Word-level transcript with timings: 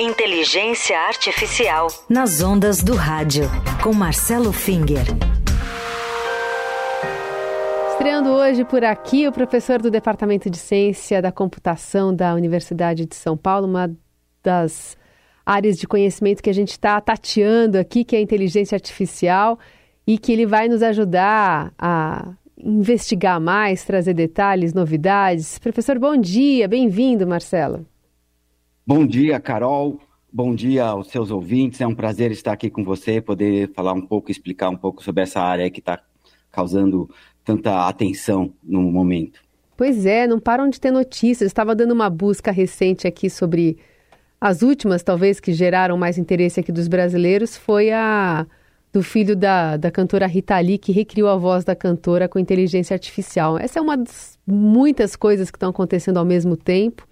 Inteligência 0.00 0.96
Artificial. 0.96 1.88
Nas 2.08 2.40
ondas 2.40 2.84
do 2.84 2.94
rádio. 2.94 3.50
Com 3.82 3.92
Marcelo 3.92 4.52
Finger. 4.52 5.02
Estreando 7.90 8.28
hoje 8.30 8.64
por 8.64 8.84
aqui 8.84 9.26
o 9.26 9.32
professor 9.32 9.82
do 9.82 9.90
Departamento 9.90 10.48
de 10.48 10.56
Ciência 10.56 11.20
da 11.20 11.32
Computação 11.32 12.14
da 12.14 12.32
Universidade 12.32 13.06
de 13.06 13.16
São 13.16 13.36
Paulo, 13.36 13.66
uma 13.66 13.90
das 14.40 14.96
áreas 15.44 15.76
de 15.76 15.88
conhecimento 15.88 16.44
que 16.44 16.50
a 16.50 16.54
gente 16.54 16.70
está 16.70 17.00
tateando 17.00 17.76
aqui, 17.76 18.04
que 18.04 18.14
é 18.14 18.20
a 18.20 18.22
inteligência 18.22 18.76
artificial, 18.76 19.58
e 20.06 20.16
que 20.16 20.30
ele 20.30 20.46
vai 20.46 20.68
nos 20.68 20.80
ajudar 20.80 21.72
a 21.76 22.34
investigar 22.56 23.40
mais, 23.40 23.84
trazer 23.84 24.14
detalhes, 24.14 24.72
novidades. 24.72 25.58
Professor, 25.58 25.98
bom 25.98 26.16
dia, 26.16 26.68
bem-vindo, 26.68 27.26
Marcelo. 27.26 27.84
Bom 28.88 29.06
dia, 29.06 29.38
Carol. 29.38 30.00
Bom 30.32 30.54
dia 30.54 30.86
aos 30.86 31.08
seus 31.08 31.30
ouvintes. 31.30 31.78
É 31.82 31.86
um 31.86 31.94
prazer 31.94 32.30
estar 32.30 32.52
aqui 32.52 32.70
com 32.70 32.82
você, 32.82 33.20
poder 33.20 33.70
falar 33.74 33.92
um 33.92 34.00
pouco, 34.00 34.30
explicar 34.30 34.70
um 34.70 34.78
pouco 34.78 35.04
sobre 35.04 35.24
essa 35.24 35.42
área 35.42 35.70
que 35.70 35.80
está 35.80 36.00
causando 36.50 37.06
tanta 37.44 37.86
atenção 37.86 38.50
no 38.64 38.80
momento. 38.80 39.40
Pois 39.76 40.06
é, 40.06 40.26
não 40.26 40.40
param 40.40 40.70
de 40.70 40.80
ter 40.80 40.90
notícias. 40.90 41.48
Estava 41.48 41.74
dando 41.74 41.92
uma 41.92 42.08
busca 42.08 42.50
recente 42.50 43.06
aqui 43.06 43.28
sobre 43.28 43.76
as 44.40 44.62
últimas, 44.62 45.02
talvez, 45.02 45.38
que 45.38 45.52
geraram 45.52 45.98
mais 45.98 46.16
interesse 46.16 46.58
aqui 46.58 46.72
dos 46.72 46.88
brasileiros, 46.88 47.58
foi 47.58 47.92
a 47.92 48.46
do 48.90 49.02
filho 49.02 49.36
da, 49.36 49.76
da 49.76 49.90
cantora 49.90 50.26
Rita 50.26 50.58
Lee, 50.60 50.78
que 50.78 50.92
recriou 50.92 51.28
a 51.28 51.36
voz 51.36 51.62
da 51.62 51.76
cantora 51.76 52.26
com 52.26 52.38
inteligência 52.38 52.94
artificial. 52.94 53.58
Essa 53.58 53.80
é 53.80 53.82
uma 53.82 53.98
das 53.98 54.38
muitas 54.46 55.14
coisas 55.14 55.50
que 55.50 55.56
estão 55.58 55.68
acontecendo 55.68 56.16
ao 56.16 56.24
mesmo 56.24 56.56
tempo 56.56 57.06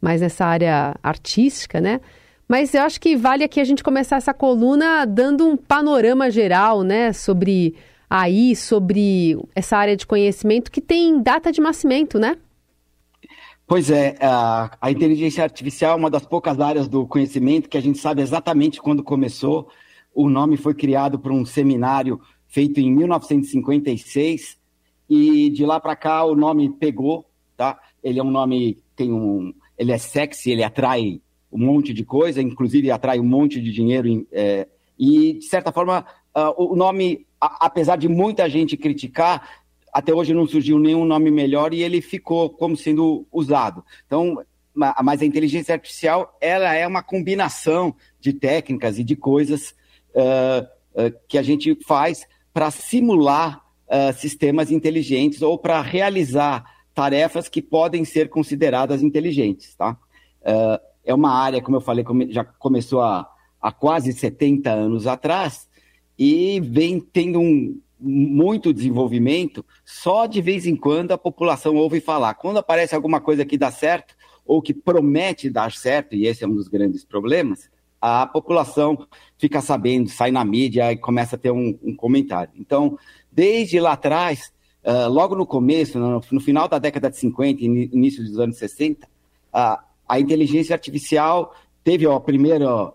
mais 0.00 0.20
nessa 0.20 0.44
área 0.46 0.94
artística, 1.02 1.80
né? 1.80 2.00
Mas 2.48 2.74
eu 2.74 2.82
acho 2.82 3.00
que 3.00 3.16
vale 3.16 3.42
aqui 3.42 3.60
a 3.60 3.64
gente 3.64 3.82
começar 3.82 4.16
essa 4.16 4.32
coluna 4.32 5.04
dando 5.04 5.46
um 5.46 5.56
panorama 5.56 6.30
geral, 6.30 6.82
né, 6.82 7.12
sobre 7.12 7.74
aí, 8.08 8.54
sobre 8.54 9.36
essa 9.54 9.76
área 9.76 9.96
de 9.96 10.06
conhecimento 10.06 10.70
que 10.70 10.80
tem 10.80 11.20
data 11.20 11.50
de 11.50 11.60
nascimento, 11.60 12.18
né? 12.18 12.36
Pois 13.66 13.90
é, 13.90 14.16
a, 14.20 14.70
a 14.80 14.90
inteligência 14.92 15.42
artificial 15.42 15.94
é 15.94 15.96
uma 15.96 16.10
das 16.10 16.24
poucas 16.24 16.60
áreas 16.60 16.86
do 16.86 17.04
conhecimento 17.04 17.68
que 17.68 17.76
a 17.76 17.82
gente 17.82 17.98
sabe 17.98 18.22
exatamente 18.22 18.80
quando 18.80 19.02
começou. 19.02 19.68
O 20.14 20.30
nome 20.30 20.56
foi 20.56 20.72
criado 20.72 21.18
por 21.18 21.32
um 21.32 21.44
seminário 21.44 22.20
feito 22.46 22.78
em 22.78 22.94
1956 22.94 24.56
e 25.10 25.50
de 25.50 25.66
lá 25.66 25.80
para 25.80 25.96
cá 25.96 26.24
o 26.24 26.36
nome 26.36 26.70
pegou, 26.70 27.28
tá? 27.56 27.76
Ele 28.04 28.20
é 28.20 28.22
um 28.22 28.30
nome 28.30 28.78
tem 28.94 29.12
um 29.12 29.52
ele 29.78 29.92
é 29.92 29.98
sexy, 29.98 30.50
ele 30.50 30.62
atrai 30.62 31.20
um 31.52 31.58
monte 31.58 31.92
de 31.92 32.04
coisa, 32.04 32.42
inclusive 32.42 32.90
atrai 32.90 33.18
um 33.20 33.24
monte 33.24 33.60
de 33.60 33.72
dinheiro. 33.72 34.26
É, 34.32 34.66
e, 34.98 35.34
de 35.34 35.44
certa 35.44 35.72
forma, 35.72 36.04
uh, 36.34 36.72
o 36.72 36.76
nome, 36.76 37.26
a, 37.40 37.66
apesar 37.66 37.96
de 37.96 38.08
muita 38.08 38.48
gente 38.48 38.76
criticar, 38.76 39.48
até 39.92 40.12
hoje 40.12 40.34
não 40.34 40.46
surgiu 40.46 40.78
nenhum 40.78 41.04
nome 41.04 41.30
melhor 41.30 41.72
e 41.72 41.82
ele 41.82 42.00
ficou 42.00 42.50
como 42.50 42.76
sendo 42.76 43.26
usado. 43.32 43.84
Então, 44.06 44.42
mas 44.74 45.22
a 45.22 45.24
inteligência 45.24 45.74
artificial, 45.74 46.36
ela 46.38 46.74
é 46.74 46.86
uma 46.86 47.02
combinação 47.02 47.94
de 48.20 48.34
técnicas 48.34 48.98
e 48.98 49.04
de 49.04 49.16
coisas 49.16 49.74
uh, 50.14 50.62
uh, 51.00 51.18
que 51.26 51.38
a 51.38 51.42
gente 51.42 51.74
faz 51.86 52.26
para 52.52 52.70
simular 52.70 53.64
sistemas 54.16 54.72
inteligentes 54.72 55.42
ou 55.42 55.56
para 55.56 55.80
realizar 55.80 56.64
tarefas 56.96 57.46
que 57.46 57.60
podem 57.60 58.06
ser 58.06 58.30
consideradas 58.30 59.02
inteligentes. 59.02 59.74
Tá? 59.74 59.98
Uh, 60.40 60.80
é 61.04 61.14
uma 61.14 61.30
área, 61.30 61.60
como 61.60 61.76
eu 61.76 61.80
falei, 61.82 62.02
já 62.30 62.42
começou 62.42 63.02
há, 63.02 63.30
há 63.60 63.70
quase 63.70 64.14
70 64.14 64.70
anos 64.70 65.06
atrás 65.06 65.68
e 66.18 66.58
vem 66.58 66.98
tendo 66.98 67.38
um, 67.38 67.78
muito 68.00 68.72
desenvolvimento, 68.72 69.62
só 69.84 70.24
de 70.24 70.40
vez 70.40 70.66
em 70.66 70.74
quando 70.74 71.12
a 71.12 71.18
população 71.18 71.76
ouve 71.76 72.00
falar. 72.00 72.32
Quando 72.32 72.56
aparece 72.56 72.94
alguma 72.94 73.20
coisa 73.20 73.44
que 73.44 73.58
dá 73.58 73.70
certo, 73.70 74.16
ou 74.46 74.62
que 74.62 74.72
promete 74.72 75.50
dar 75.50 75.72
certo, 75.72 76.16
e 76.16 76.26
esse 76.26 76.44
é 76.44 76.48
um 76.48 76.54
dos 76.54 76.68
grandes 76.68 77.04
problemas, 77.04 77.68
a 78.00 78.26
população 78.26 79.06
fica 79.36 79.60
sabendo, 79.60 80.08
sai 80.08 80.30
na 80.30 80.44
mídia 80.44 80.90
e 80.92 80.96
começa 80.96 81.36
a 81.36 81.38
ter 81.38 81.50
um, 81.50 81.78
um 81.82 81.94
comentário. 81.94 82.52
Então, 82.56 82.98
desde 83.30 83.78
lá 83.80 83.92
atrás, 83.92 84.50
Uh, 84.86 85.08
logo 85.08 85.34
no 85.34 85.44
começo, 85.44 85.98
no, 85.98 86.22
no, 86.30 86.40
final 86.40 86.68
da 86.68 86.78
década 86.78 87.10
de 87.10 87.16
50 87.16 87.60
e 87.60 87.64
início 87.92 88.22
dos 88.22 88.38
anos 88.38 88.56
60, 88.56 89.04
uh, 89.06 89.82
a 90.08 90.20
inteligência 90.20 90.74
artificial 90.74 91.52
teve 91.82 92.06
a 92.06 92.20
primeira 92.20 92.86
uh, 92.86 92.94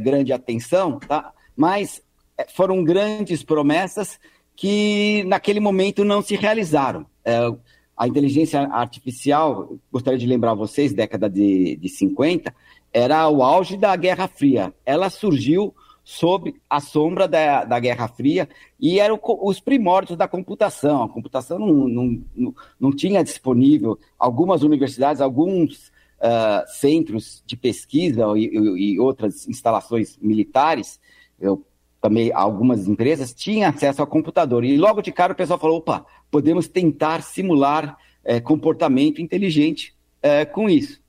grande 0.00 0.32
atenção, 0.32 1.00
tá? 1.00 1.32
mas 1.56 2.00
eh, 2.38 2.46
foram 2.54 2.82
grandes 2.82 3.42
promessas 3.42 4.18
que 4.56 5.24
naquele 5.26 5.60
momento 5.60 6.04
não 6.04 6.22
se 6.22 6.36
realizaram. 6.36 7.06
Eh, 7.24 7.54
a 7.96 8.08
inteligência 8.08 8.60
artificial, 8.62 9.76
gostaria 9.92 10.18
de 10.18 10.26
lembrar 10.26 10.54
vocês, 10.54 10.92
década 10.94 11.28
de, 11.28 11.76
de 11.76 11.88
50, 11.88 12.54
era 12.92 13.28
o 13.28 13.42
auge 13.42 13.76
da 13.76 13.94
Guerra 13.94 14.26
Fria. 14.26 14.72
Ela 14.86 15.10
surgiu 15.10 15.74
sob 16.10 16.52
a 16.68 16.80
sombra 16.80 17.28
da, 17.28 17.64
da 17.64 17.78
Guerra 17.78 18.08
Fria 18.08 18.48
e 18.80 18.98
eram 18.98 19.18
os 19.22 19.60
primórdios 19.60 20.18
da 20.18 20.26
computação. 20.26 21.04
A 21.04 21.08
computação 21.08 21.56
não, 21.56 21.86
não, 21.86 22.22
não, 22.34 22.54
não 22.80 22.90
tinha 22.90 23.22
disponível 23.22 23.96
algumas 24.18 24.64
universidades, 24.64 25.22
alguns 25.22 25.92
uh, 26.18 26.66
centros 26.66 27.44
de 27.46 27.56
pesquisa 27.56 28.24
e, 28.34 28.94
e, 28.94 28.98
outras 28.98 29.46
instalações 29.46 30.18
militares, 30.20 30.98
eu, 31.40 31.64
também 32.00 32.32
algumas 32.32 32.88
empresas 32.88 33.32
tinham 33.32 33.70
acesso 33.70 34.00
ao 34.00 34.06
computador. 34.08 34.64
E 34.64 34.76
logo 34.76 35.02
de 35.02 35.12
cara 35.12 35.32
o 35.32 35.36
pessoal 35.36 35.60
falou: 35.60 35.76
opa, 35.76 36.04
podemos 36.28 36.66
tentar 36.66 37.22
simular 37.22 37.96
eh, 38.24 38.40
comportamento 38.40 39.22
inteligente 39.22 39.94
eh, 40.20 40.44
com 40.44 40.68
isso. 40.68 41.00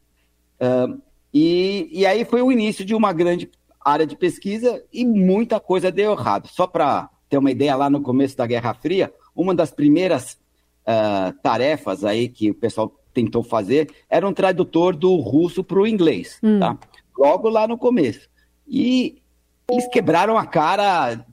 Uh, 0.62 1.02
e, 1.34 1.90
e 1.92 2.06
aí 2.06 2.24
foi 2.24 2.44
o 2.44 2.52
início 2.52 2.86
de 2.86 2.94
uma 2.94 3.12
grande 3.12 3.50
área 3.84 4.06
de 4.06 4.16
pesquisa 4.16 4.84
e 4.92 5.06
muita 5.06 5.60
coisa 5.60 5.92
deu 5.92 6.12
errado. 6.12 6.48
Só 6.48 6.68
para 6.68 7.10
ter 7.30 7.38
uma 7.38 7.52
ideia, 7.52 7.76
lá 7.76 7.90
no 7.90 8.02
começo 8.02 8.38
da 8.38 8.46
Guerra 8.46 8.74
Fria, 8.74 9.14
uma 9.36 9.56
das 9.56 9.72
primeiras 9.72 10.38
uh, 10.82 11.34
tarefas 11.42 12.04
aí 12.04 12.28
que 12.28 12.52
o 12.52 12.56
pessoal 12.56 12.94
tentou 13.14 13.44
fazer 13.44 13.90
era 14.10 14.28
um 14.28 14.34
tradutor 14.34 14.96
do 14.96 15.16
russo 15.18 15.64
para 15.64 15.80
o 15.80 15.88
inglês, 15.88 16.40
hum. 16.44 16.60
tá? 16.60 16.78
Logo 17.18 17.50
lá 17.50 17.68
no 17.68 17.78
começo. 17.78 18.30
E 18.68 19.22
eles 19.70 19.88
quebraram 19.88 20.38
a 20.38 20.46
cara 20.46 21.26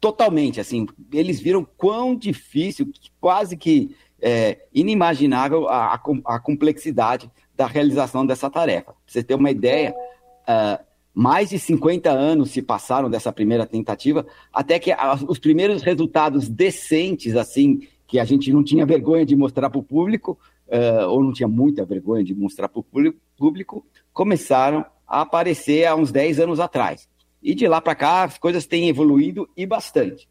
totalmente, 0.00 0.60
assim. 0.60 0.86
Eles 1.12 1.40
viram 1.40 1.66
quão 1.76 2.16
difícil, 2.16 2.90
quase 3.20 3.56
que 3.56 3.94
é, 4.20 4.66
inimaginável 4.72 5.68
a, 5.68 5.94
a, 5.94 6.40
complexidade 6.40 7.30
da 7.56 7.66
realização 7.66 8.26
dessa 8.26 8.50
tarefa. 8.50 8.92
Pra 8.92 8.94
você 9.06 9.22
ter 9.22 9.34
uma 9.34 9.50
ideia, 9.50 9.94
uh, 10.42 10.84
mais 11.14 11.50
de 11.50 11.58
50 11.58 12.10
anos 12.10 12.50
se 12.50 12.62
passaram 12.62 13.10
dessa 13.10 13.32
primeira 13.32 13.66
tentativa, 13.66 14.26
até 14.52 14.78
que 14.78 14.90
os 15.28 15.38
primeiros 15.38 15.82
resultados 15.82 16.48
decentes, 16.48 17.36
assim, 17.36 17.86
que 18.06 18.18
a 18.18 18.24
gente 18.24 18.52
não 18.52 18.62
tinha 18.62 18.86
vergonha 18.86 19.26
de 19.26 19.36
mostrar 19.36 19.70
para 19.70 19.78
o 19.78 19.82
público, 19.82 20.38
uh, 20.68 21.08
ou 21.08 21.22
não 21.22 21.32
tinha 21.32 21.48
muita 21.48 21.84
vergonha 21.84 22.24
de 22.24 22.34
mostrar 22.34 22.68
para 22.68 22.80
o 22.80 23.14
público, 23.36 23.84
começaram 24.12 24.84
a 25.06 25.22
aparecer 25.22 25.84
há 25.86 25.94
uns 25.94 26.12
10 26.12 26.40
anos 26.40 26.60
atrás. 26.60 27.08
E 27.42 27.54
de 27.54 27.66
lá 27.66 27.80
para 27.80 27.94
cá 27.94 28.24
as 28.24 28.38
coisas 28.38 28.66
têm 28.66 28.88
evoluído 28.88 29.48
e 29.56 29.66
bastante. 29.66 30.28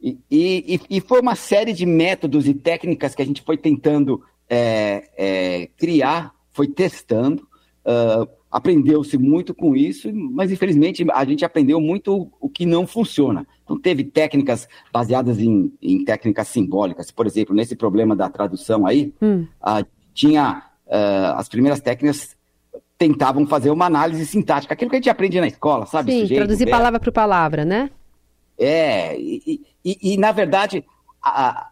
E, 0.00 0.18
e, 0.30 0.80
e, 0.90 1.00
foi 1.00 1.20
uma 1.20 1.34
série 1.34 1.72
de 1.72 1.84
métodos 1.84 2.46
e 2.46 2.54
técnicas 2.54 3.14
que 3.14 3.22
a 3.22 3.24
gente 3.24 3.42
foi 3.42 3.56
tentando 3.56 4.22
é, 4.48 5.10
é, 5.16 5.66
criar, 5.76 6.32
foi 6.52 6.68
testando, 6.68 7.46
Uh, 7.86 8.28
Aprendeu-se 8.56 9.18
muito 9.18 9.52
com 9.52 9.76
isso, 9.76 10.10
mas 10.14 10.50
infelizmente 10.50 11.04
a 11.12 11.24
gente 11.26 11.44
aprendeu 11.44 11.78
muito 11.78 12.32
o 12.40 12.48
que 12.48 12.64
não 12.64 12.86
funciona. 12.86 13.46
Então, 13.62 13.78
teve 13.78 14.02
técnicas 14.02 14.66
baseadas 14.90 15.38
em, 15.38 15.70
em 15.82 16.02
técnicas 16.02 16.48
simbólicas. 16.48 17.10
Por 17.10 17.26
exemplo, 17.26 17.54
nesse 17.54 17.76
problema 17.76 18.16
da 18.16 18.30
tradução 18.30 18.86
aí, 18.86 19.12
hum. 19.20 19.46
uh, 19.60 19.84
tinha 20.14 20.62
uh, 20.86 21.36
as 21.36 21.50
primeiras 21.50 21.80
técnicas 21.80 22.34
tentavam 22.96 23.46
fazer 23.46 23.70
uma 23.70 23.84
análise 23.84 24.24
sintática, 24.24 24.72
aquilo 24.72 24.90
que 24.90 24.96
a 24.96 25.00
gente 25.00 25.10
aprende 25.10 25.38
na 25.38 25.48
escola, 25.48 25.84
sabe? 25.84 26.12
Sim, 26.12 26.20
Sujeito, 26.20 26.38
traduzir 26.38 26.64
verbo. 26.64 26.78
palavra 26.78 27.00
por 27.00 27.12
palavra, 27.12 27.64
né? 27.64 27.90
É, 28.56 29.20
e, 29.20 29.60
e, 29.84 30.14
e 30.14 30.16
na 30.16 30.32
verdade, 30.32 30.82
a, 31.22 31.68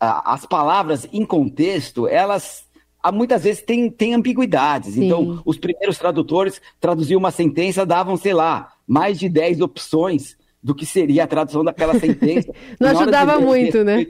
a, 0.00 0.32
as 0.32 0.46
palavras 0.46 1.06
em 1.12 1.26
contexto, 1.26 2.08
elas 2.08 2.64
muitas 3.10 3.42
vezes 3.42 3.62
tem, 3.62 3.90
tem 3.90 4.14
ambiguidades. 4.14 4.94
Sim. 4.94 5.06
Então, 5.06 5.42
os 5.44 5.58
primeiros 5.58 5.98
tradutores 5.98 6.60
traduziam 6.78 7.18
uma 7.18 7.30
sentença, 7.30 7.86
davam, 7.86 8.16
sei 8.16 8.34
lá, 8.34 8.72
mais 8.86 9.18
de 9.18 9.28
10 9.28 9.60
opções 9.60 10.36
do 10.62 10.74
que 10.74 10.86
seria 10.86 11.24
a 11.24 11.26
tradução 11.26 11.64
daquela 11.64 11.98
sentença. 11.98 12.52
Não 12.78 12.90
ajudava 12.90 13.40
muito, 13.40 13.82
né? 13.82 14.06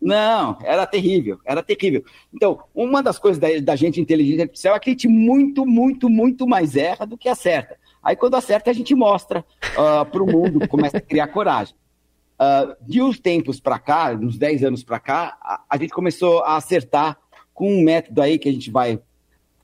Não, 0.00 0.56
era 0.62 0.86
terrível, 0.86 1.38
era 1.44 1.62
terrível. 1.62 2.02
Então, 2.32 2.60
uma 2.74 3.02
das 3.02 3.18
coisas 3.18 3.38
da, 3.38 3.48
da 3.60 3.76
gente 3.76 4.00
inteligência 4.00 4.44
artificial 4.44 4.74
é 4.74 4.80
que 4.80 4.88
a 4.88 4.92
gente 4.92 5.08
muito, 5.08 5.66
muito, 5.66 6.08
muito 6.08 6.46
mais 6.46 6.74
erra 6.74 7.04
do 7.04 7.18
que 7.18 7.28
acerta. 7.28 7.76
Aí 8.02 8.16
quando 8.16 8.34
acerta, 8.34 8.70
a 8.70 8.72
gente 8.72 8.94
mostra 8.94 9.44
uh, 9.74 10.06
para 10.06 10.22
o 10.22 10.26
mundo, 10.26 10.66
começa 10.68 10.96
a 10.96 11.00
criar 11.02 11.28
coragem. 11.28 11.74
Uh, 12.40 12.74
de 12.80 13.02
uns 13.02 13.20
tempos 13.20 13.60
para 13.60 13.78
cá, 13.78 14.18
uns 14.18 14.38
10 14.38 14.64
anos 14.64 14.82
para 14.82 14.98
cá, 14.98 15.36
a, 15.42 15.62
a, 15.68 15.76
gente 15.76 15.92
começou 15.92 16.42
a 16.42 16.56
acertar 16.56 17.18
com 17.54 17.72
um 17.72 17.82
método 17.82 18.22
aí 18.22 18.38
que 18.38 18.48
a 18.48 18.52
gente 18.52 18.70
vai, 18.70 19.00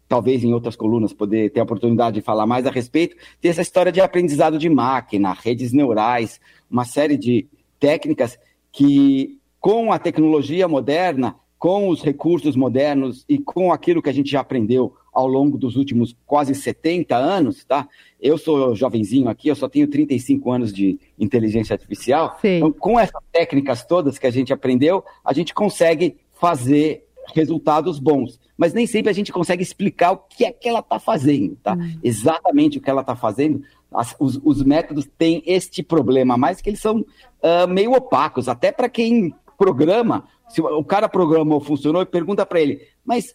talvez 0.08 0.44
em 0.44 0.52
outras 0.52 0.76
colunas, 0.76 1.12
poder 1.12 1.50
ter 1.50 1.60
a 1.60 1.64
oportunidade 1.64 2.16
de 2.16 2.22
falar 2.22 2.46
mais 2.46 2.66
a 2.66 2.70
respeito, 2.70 3.16
tem 3.40 3.50
essa 3.50 3.62
história 3.62 3.92
de 3.92 4.00
aprendizado 4.00 4.58
de 4.58 4.68
máquina, 4.68 5.32
redes 5.32 5.72
neurais, 5.72 6.40
uma 6.70 6.84
série 6.84 7.16
de 7.16 7.46
técnicas 7.78 8.38
que, 8.72 9.38
com 9.60 9.92
a 9.92 9.98
tecnologia 9.98 10.68
moderna, 10.68 11.36
com 11.58 11.88
os 11.88 12.02
recursos 12.02 12.54
modernos 12.54 13.24
e 13.28 13.38
com 13.38 13.72
aquilo 13.72 14.02
que 14.02 14.10
a 14.10 14.12
gente 14.12 14.30
já 14.30 14.40
aprendeu 14.40 14.94
ao 15.12 15.26
longo 15.26 15.56
dos 15.56 15.76
últimos 15.76 16.14
quase 16.26 16.54
70 16.54 17.16
anos, 17.16 17.64
tá? 17.64 17.88
Eu 18.20 18.36
sou 18.36 18.74
jovenzinho 18.74 19.30
aqui, 19.30 19.48
eu 19.48 19.56
só 19.56 19.66
tenho 19.66 19.88
35 19.88 20.52
anos 20.52 20.72
de 20.72 20.98
inteligência 21.18 21.72
artificial. 21.72 22.36
Sim. 22.42 22.58
Então, 22.58 22.70
com 22.70 23.00
essas 23.00 23.22
técnicas 23.32 23.82
todas 23.82 24.18
que 24.18 24.26
a 24.26 24.30
gente 24.30 24.52
aprendeu, 24.52 25.02
a 25.24 25.32
gente 25.32 25.54
consegue 25.54 26.16
fazer 26.34 27.05
resultados 27.34 27.98
bons. 27.98 28.38
Mas 28.56 28.72
nem 28.72 28.86
sempre 28.86 29.10
a 29.10 29.14
gente 29.14 29.32
consegue 29.32 29.62
explicar 29.62 30.12
o 30.12 30.16
que 30.16 30.44
é 30.44 30.52
que 30.52 30.68
ela 30.68 30.80
está 30.80 30.98
fazendo, 30.98 31.56
tá? 31.56 31.74
Hum. 31.74 31.98
Exatamente 32.02 32.78
o 32.78 32.80
que 32.80 32.90
ela 32.90 33.02
está 33.02 33.14
fazendo. 33.14 33.62
As, 33.92 34.14
os, 34.18 34.40
os, 34.42 34.62
métodos 34.62 35.08
têm 35.18 35.42
este 35.46 35.82
problema, 35.82 36.36
mais 36.36 36.60
que 36.60 36.70
eles 36.70 36.80
são 36.80 37.00
uh, 37.00 37.68
meio 37.68 37.92
opacos, 37.92 38.48
até 38.48 38.72
para 38.72 38.88
quem 38.88 39.34
programa. 39.56 40.24
Se 40.48 40.60
o 40.60 40.84
cara 40.84 41.08
programou, 41.08 41.60
funcionou, 41.60 42.02
e 42.02 42.06
pergunta 42.06 42.46
para 42.46 42.60
ele, 42.60 42.86
mas 43.04 43.34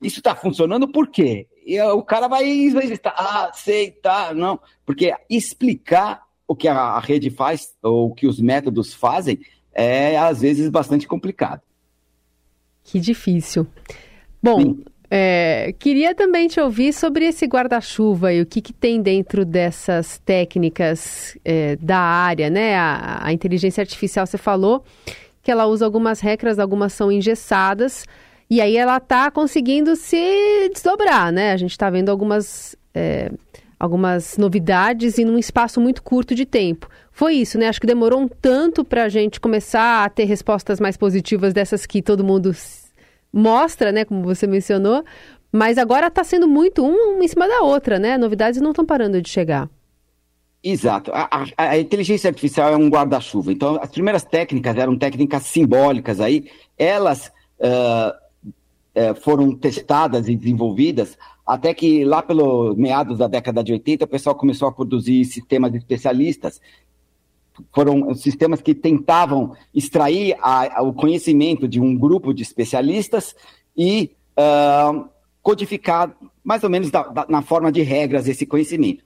isso 0.00 0.18
está 0.18 0.34
funcionando 0.34 0.88
por 0.88 1.08
quê? 1.08 1.46
E 1.64 1.80
o 1.80 2.02
cara 2.02 2.28
vai 2.28 2.44
estar, 2.44 3.14
ah, 3.16 3.50
sei, 3.54 3.90
tá, 3.90 4.34
não. 4.34 4.58
Porque 4.84 5.14
explicar 5.30 6.22
o 6.46 6.56
que 6.56 6.68
a 6.68 6.98
rede 6.98 7.30
faz, 7.30 7.74
ou 7.82 8.10
o 8.10 8.14
que 8.14 8.26
os 8.26 8.40
métodos 8.40 8.92
fazem, 8.92 9.40
é 9.72 10.18
às 10.18 10.40
vezes 10.40 10.68
bastante 10.68 11.06
complicado. 11.06 11.62
Que 12.84 13.00
difícil. 13.00 13.66
Bom, 14.42 14.76
é, 15.10 15.74
queria 15.78 16.14
também 16.14 16.48
te 16.48 16.58
ouvir 16.58 16.92
sobre 16.92 17.26
esse 17.26 17.46
guarda-chuva 17.46 18.32
e 18.32 18.40
o 18.40 18.46
que, 18.46 18.60
que, 18.62 18.72
tem 18.72 19.00
dentro 19.00 19.44
dessas 19.44 20.18
técnicas 20.24 21.36
é, 21.44 21.76
da 21.76 21.98
área, 21.98 22.48
né? 22.48 22.76
A, 22.76 23.26
a 23.26 23.32
inteligência 23.32 23.82
artificial, 23.82 24.26
você 24.26 24.38
falou 24.38 24.82
que 25.42 25.50
ela 25.50 25.66
usa 25.66 25.84
algumas 25.84 26.20
regras, 26.20 26.58
algumas 26.58 26.92
são 26.92 27.12
engessadas. 27.12 28.06
E 28.48 28.60
aí 28.60 28.76
ela 28.76 28.96
está 28.96 29.30
conseguindo 29.30 29.96
se 29.96 30.70
desdobrar, 30.72 31.32
né? 31.32 31.52
A 31.52 31.56
gente 31.56 31.72
está 31.72 31.90
vendo 31.90 32.10
algumas, 32.10 32.76
é, 32.94 33.30
algumas 33.78 34.38
novidades 34.38 35.18
em 35.18 35.26
um 35.26 35.38
espaço 35.38 35.80
muito 35.80 36.02
curto 36.02 36.34
de 36.34 36.46
tempo. 36.46 36.88
Foi 37.12 37.34
isso, 37.34 37.58
né? 37.58 37.68
Acho 37.68 37.80
que 37.80 37.86
demorou 37.86 38.20
um 38.20 38.28
tanto 38.28 38.84
para 38.84 39.04
a 39.04 39.08
gente 39.08 39.38
começar 39.38 40.04
a 40.04 40.08
ter 40.08 40.24
respostas 40.24 40.80
mais 40.80 40.96
positivas 40.96 41.52
dessas 41.52 41.84
que 41.84 42.00
todo 42.00 42.24
mundo 42.24 42.52
mostra, 43.32 43.92
né? 43.92 44.04
Como 44.04 44.22
você 44.22 44.46
mencionou. 44.46 45.04
Mas 45.52 45.76
agora 45.76 46.06
está 46.06 46.24
sendo 46.24 46.48
muito 46.48 46.82
um 46.84 47.22
em 47.22 47.28
cima 47.28 47.46
da 47.46 47.60
outra, 47.60 47.98
né? 47.98 48.16
Novidades 48.16 48.60
não 48.60 48.70
estão 48.70 48.86
parando 48.86 49.20
de 49.20 49.28
chegar. 49.28 49.68
Exato. 50.64 51.10
A, 51.12 51.28
a, 51.30 51.70
a, 51.70 51.78
inteligência 51.78 52.28
artificial 52.28 52.72
é 52.72 52.76
um 52.76 52.88
guarda-chuva. 52.88 53.52
Então, 53.52 53.78
as 53.82 53.90
primeiras 53.90 54.24
técnicas 54.24 54.76
eram 54.76 54.96
técnicas 54.96 55.42
simbólicas 55.42 56.20
aí. 56.20 56.48
Elas 56.78 57.32
uh, 57.58 58.16
é, 58.94 59.12
foram 59.14 59.54
testadas 59.54 60.28
e 60.28 60.36
desenvolvidas, 60.36 61.18
até 61.46 61.74
que 61.74 62.04
lá 62.04 62.22
pelo 62.22 62.74
meados 62.76 63.18
da 63.18 63.26
década 63.26 63.64
de 63.64 63.72
80 63.72 64.04
o 64.04 64.08
pessoal 64.08 64.36
começou 64.36 64.68
a 64.68 64.72
produzir 64.72 65.24
sistemas 65.24 65.74
especialistas. 65.74 66.60
Foram 67.74 68.14
sistemas 68.14 68.60
que 68.60 68.74
tentavam 68.74 69.54
extrair 69.74 70.36
a, 70.40 70.78
a, 70.78 70.82
o 70.82 70.92
conhecimento 70.92 71.68
de 71.68 71.80
um 71.80 71.96
grupo 71.96 72.32
de 72.32 72.42
especialistas 72.42 73.34
e 73.76 74.10
uh, 74.38 75.08
codificar 75.42 76.14
mais 76.42 76.62
ou 76.64 76.70
menos 76.70 76.90
da, 76.90 77.02
da, 77.02 77.26
na 77.28 77.42
forma 77.42 77.70
de 77.70 77.82
regras 77.82 78.28
esse 78.28 78.46
conhecimento. 78.46 79.04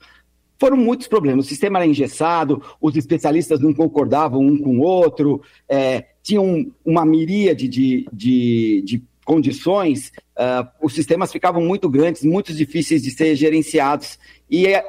Foram 0.58 0.76
muitos 0.76 1.06
problemas. 1.06 1.44
O 1.44 1.48
sistema 1.48 1.78
era 1.78 1.86
engessado, 1.86 2.62
os 2.80 2.96
especialistas 2.96 3.60
não 3.60 3.74
concordavam 3.74 4.40
um 4.40 4.58
com 4.58 4.78
o 4.78 4.82
outro, 4.82 5.42
é, 5.68 6.06
tinham 6.22 6.72
uma 6.84 7.04
miríade 7.04 7.68
de, 7.68 8.06
de, 8.12 8.82
de 8.84 9.02
condições, 9.24 10.12
uh, 10.38 10.66
os 10.80 10.94
sistemas 10.94 11.32
ficavam 11.32 11.60
muito 11.60 11.90
grandes, 11.90 12.22
muito 12.22 12.54
difíceis 12.54 13.02
de 13.02 13.10
ser 13.10 13.34
gerenciados. 13.34 14.18
E 14.48 14.66
é, 14.66 14.84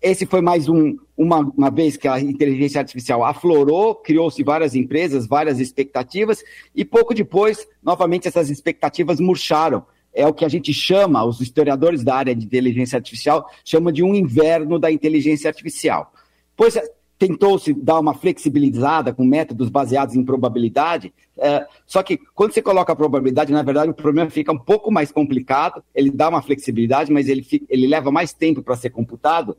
esse 0.00 0.26
foi 0.26 0.40
mais 0.40 0.68
um, 0.68 0.96
uma, 1.22 1.38
uma 1.56 1.70
vez 1.70 1.96
que 1.96 2.08
a 2.08 2.20
inteligência 2.20 2.80
artificial 2.80 3.24
aflorou, 3.24 3.94
criou-se 3.94 4.42
várias 4.42 4.74
empresas, 4.74 5.26
várias 5.26 5.60
expectativas, 5.60 6.42
e 6.74 6.84
pouco 6.84 7.14
depois, 7.14 7.66
novamente, 7.82 8.28
essas 8.28 8.50
expectativas 8.50 9.20
murcharam. 9.20 9.84
É 10.14 10.26
o 10.26 10.34
que 10.34 10.44
a 10.44 10.48
gente 10.48 10.74
chama, 10.74 11.24
os 11.24 11.40
historiadores 11.40 12.04
da 12.04 12.14
área 12.14 12.34
de 12.34 12.44
inteligência 12.44 12.96
artificial 12.96 13.48
chamam 13.64 13.92
de 13.92 14.02
um 14.02 14.14
inverno 14.14 14.78
da 14.78 14.90
inteligência 14.90 15.48
artificial. 15.48 16.12
Pois 16.54 16.76
tentou-se 17.18 17.72
dar 17.72 18.00
uma 18.00 18.14
flexibilizada 18.14 19.14
com 19.14 19.24
métodos 19.24 19.68
baseados 19.68 20.16
em 20.16 20.24
probabilidade, 20.24 21.14
é, 21.38 21.64
só 21.86 22.02
que 22.02 22.18
quando 22.34 22.52
você 22.52 22.60
coloca 22.60 22.92
a 22.92 22.96
probabilidade, 22.96 23.52
na 23.52 23.62
verdade 23.62 23.92
o 23.92 23.94
problema 23.94 24.28
fica 24.28 24.50
um 24.50 24.58
pouco 24.58 24.90
mais 24.90 25.12
complicado, 25.12 25.84
ele 25.94 26.10
dá 26.10 26.28
uma 26.28 26.42
flexibilidade, 26.42 27.12
mas 27.12 27.28
ele, 27.28 27.44
fica, 27.44 27.64
ele 27.68 27.86
leva 27.86 28.10
mais 28.10 28.32
tempo 28.32 28.60
para 28.60 28.74
ser 28.74 28.90
computado, 28.90 29.56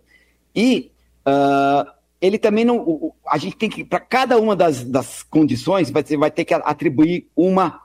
e 0.54 0.92
uh, 1.27 1.89
ele 2.21 2.37
também 2.37 2.63
não. 2.63 3.13
A 3.27 3.37
gente 3.37 3.55
tem 3.55 3.69
que, 3.69 3.83
para 3.83 3.99
cada 3.99 4.39
uma 4.39 4.55
das, 4.55 4.83
das 4.83 5.23
condições, 5.23 5.91
você 5.91 6.15
vai 6.15 6.31
ter 6.31 6.45
que 6.45 6.53
atribuir 6.53 7.27
uma, 7.35 7.81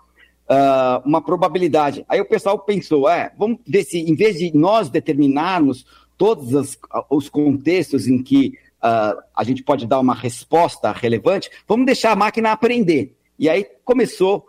uh, 0.49 1.06
uma 1.06 1.20
probabilidade. 1.20 2.05
Aí 2.08 2.20
o 2.20 2.29
pessoal 2.29 2.58
pensou, 2.58 3.08
é, 3.08 3.32
vamos 3.37 3.58
ver 3.67 3.85
se, 3.85 3.99
em 3.99 4.14
vez 4.14 4.38
de 4.38 4.56
nós 4.56 4.88
determinarmos 4.90 5.85
todos 6.17 6.55
os, 6.55 6.79
os 7.11 7.29
contextos 7.29 8.06
em 8.06 8.23
que 8.23 8.55
uh, 8.82 9.20
a 9.35 9.44
gente 9.44 9.62
pode 9.62 9.87
dar 9.87 10.00
uma 10.00 10.14
resposta 10.14 10.93
relevante, 10.93 11.50
vamos 11.67 11.87
deixar 11.87 12.12
a 12.12 12.17
máquina 12.17 12.52
aprender. 12.52 13.17
E 13.38 13.49
aí 13.49 13.67
começou 13.85 14.46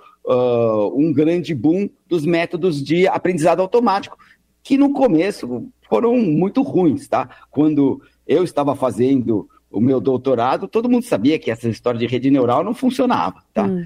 um 0.94 1.12
grande 1.12 1.56
boom 1.56 1.90
dos 2.08 2.24
métodos 2.24 2.84
de 2.84 3.08
aprendizado 3.08 3.62
automático, 3.62 4.16
que 4.62 4.78
no 4.78 4.94
começo 4.94 5.68
foram 5.90 6.16
muito 6.18 6.62
ruins, 6.62 7.08
tá? 7.08 7.28
Quando 7.50 8.02
eu 8.30 8.44
estava 8.44 8.76
fazendo 8.76 9.50
o 9.72 9.82
meu 9.82 10.00
doutorado, 10.00 10.68
todo 10.68 10.88
mundo 10.88 11.04
sabia 11.04 11.40
que 11.40 11.50
essa 11.50 11.68
história 11.68 12.00
de 12.00 12.06
rede 12.06 12.30
neural 12.30 12.64
não 12.64 12.76
funcionava, 12.76 13.44
tá? 13.52 13.66
Hum. 13.66 13.86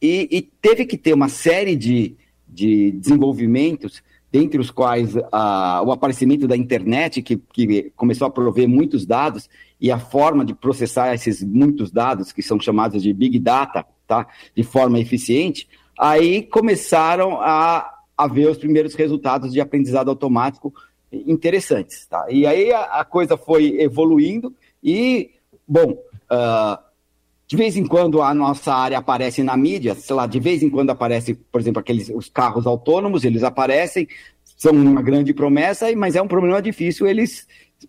E, 0.00 0.28
e, 0.30 0.42
teve 0.42 0.84
que 0.84 0.96
ter 0.96 1.12
uma 1.12 1.28
série 1.28 1.74
de, 1.74 2.14
de 2.46 2.92
desenvolvimentos 2.92 4.02
dentre 4.30 4.60
os 4.60 4.70
quais 4.70 5.16
ah, 5.32 5.82
o 5.84 5.90
aparecimento 5.90 6.46
da 6.46 6.56
internet, 6.56 7.22
que, 7.22 7.36
que 7.52 7.90
começou 7.96 8.26
a 8.26 8.30
prover 8.30 8.68
muitos 8.68 9.06
dados, 9.06 9.48
e 9.80 9.90
a 9.90 9.98
forma 9.98 10.44
de 10.44 10.54
processar 10.54 11.14
esses 11.14 11.42
muitos 11.42 11.90
dados, 11.90 12.32
que 12.32 12.42
são 12.42 12.60
chamados 12.60 13.02
de 13.02 13.12
Big 13.12 13.38
Data, 13.38 13.84
tá? 14.06 14.26
de 14.54 14.62
forma 14.62 14.98
eficiente, 15.00 15.68
aí 15.98 16.42
começaram 16.42 17.40
a, 17.40 17.92
a 18.16 18.28
ver 18.28 18.50
os 18.50 18.58
primeiros 18.58 18.94
resultados 18.94 19.52
de 19.52 19.60
aprendizado 19.60 20.10
automático 20.10 20.72
interessantes. 21.26 22.06
Tá? 22.06 22.26
E 22.30 22.46
aí 22.46 22.72
a, 22.72 23.00
a 23.00 23.04
coisa 23.04 23.36
foi 23.36 23.80
evoluindo 23.80 24.54
e, 24.82 25.30
bom, 25.66 25.92
uh, 25.92 26.78
de 27.46 27.56
vez 27.56 27.76
em 27.76 27.86
quando 27.86 28.22
a 28.22 28.32
nossa 28.32 28.74
área 28.74 28.98
aparece 28.98 29.42
na 29.42 29.56
mídia, 29.56 29.94
sei 29.94 30.16
lá, 30.16 30.26
de 30.26 30.40
vez 30.40 30.62
em 30.62 30.70
quando 30.70 30.90
aparece, 30.90 31.34
por 31.34 31.60
exemplo, 31.60 31.80
aqueles 31.80 32.08
os 32.08 32.28
carros 32.28 32.66
autônomos, 32.66 33.24
eles 33.24 33.42
aparecem, 33.42 34.08
são 34.56 34.72
uma 34.72 35.02
grande 35.02 35.34
promessa, 35.34 35.94
mas 35.94 36.16
é 36.16 36.22
um 36.22 36.28
problema 36.28 36.60
difícil, 36.62 37.06
eles 37.06 37.46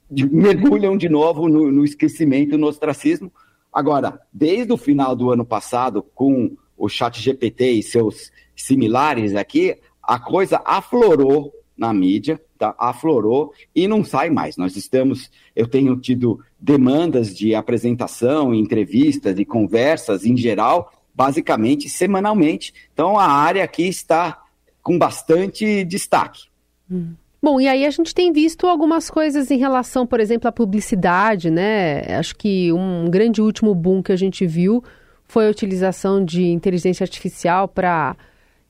mergulham 0.09 0.97
de 0.97 1.07
novo 1.07 1.47
no, 1.47 1.71
no 1.71 1.85
esquecimento, 1.85 2.57
no 2.57 2.67
ostracismo. 2.67 3.31
Agora, 3.71 4.19
desde 4.31 4.71
o 4.73 4.77
final 4.77 5.15
do 5.15 5.31
ano 5.31 5.45
passado, 5.45 6.03
com 6.13 6.55
o 6.77 6.89
chat 6.89 7.21
GPT 7.21 7.71
e 7.71 7.83
seus 7.83 8.31
similares 8.55 9.35
aqui, 9.35 9.77
a 10.01 10.19
coisa 10.19 10.61
aflorou 10.65 11.53
na 11.77 11.93
mídia, 11.93 12.41
tá? 12.57 12.73
aflorou 12.77 13.53
e 13.75 13.87
não 13.87 14.03
sai 14.03 14.29
mais. 14.29 14.57
Nós 14.57 14.75
estamos, 14.75 15.29
eu 15.55 15.67
tenho 15.67 15.95
tido 15.97 16.39
demandas 16.59 17.35
de 17.35 17.53
apresentação, 17.53 18.53
entrevistas 18.53 19.37
e 19.37 19.45
conversas 19.45 20.25
em 20.25 20.37
geral, 20.37 20.91
basicamente 21.13 21.89
semanalmente. 21.89 22.73
Então 22.93 23.17
a 23.17 23.27
área 23.27 23.63
aqui 23.63 23.87
está 23.87 24.41
com 24.81 24.97
bastante 24.97 25.83
destaque. 25.83 26.43
Hum. 26.89 27.13
Bom, 27.41 27.61
e 27.61 27.67
aí 27.67 27.85
a 27.85 27.89
gente 27.91 28.15
tem 28.15 28.31
visto 28.31 28.65
algumas 28.65 29.07
coisas 29.09 29.51
em 29.51 29.57
relação, 29.57 30.07
por 30.07 30.19
exemplo, 30.19 30.47
à 30.47 30.51
publicidade, 30.51 31.51
né? 31.51 32.01
Acho 32.17 32.35
que 32.35 32.73
um 32.73 33.07
grande 33.07 33.39
último 33.39 33.75
boom 33.75 34.01
que 34.01 34.11
a 34.11 34.15
gente 34.15 34.47
viu 34.47 34.83
foi 35.27 35.45
a 35.45 35.51
utilização 35.51 36.25
de 36.25 36.43
inteligência 36.45 37.03
artificial 37.03 37.67
para, 37.67 38.15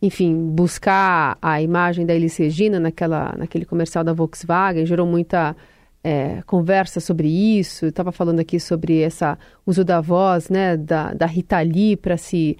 enfim, 0.01 0.49
buscar 0.51 1.37
a 1.41 1.61
imagem 1.61 2.05
da 2.05 2.13
Elis 2.13 2.37
Regina 2.37 2.79
naquela, 2.79 3.33
naquele 3.37 3.65
comercial 3.65 4.03
da 4.03 4.13
Volkswagen, 4.13 4.85
gerou 4.85 5.07
muita 5.07 5.55
é, 6.03 6.41
conversa 6.45 6.99
sobre 6.99 7.27
isso. 7.27 7.87
Estava 7.87 8.11
falando 8.11 8.39
aqui 8.39 8.59
sobre 8.59 8.97
esse 8.97 9.25
uso 9.65 9.83
da 9.83 10.01
voz, 10.01 10.49
né, 10.49 10.77
da, 10.77 11.13
da 11.13 11.25
Rita 11.25 11.59
Lee 11.61 11.97
para 11.97 12.17
se, 12.17 12.57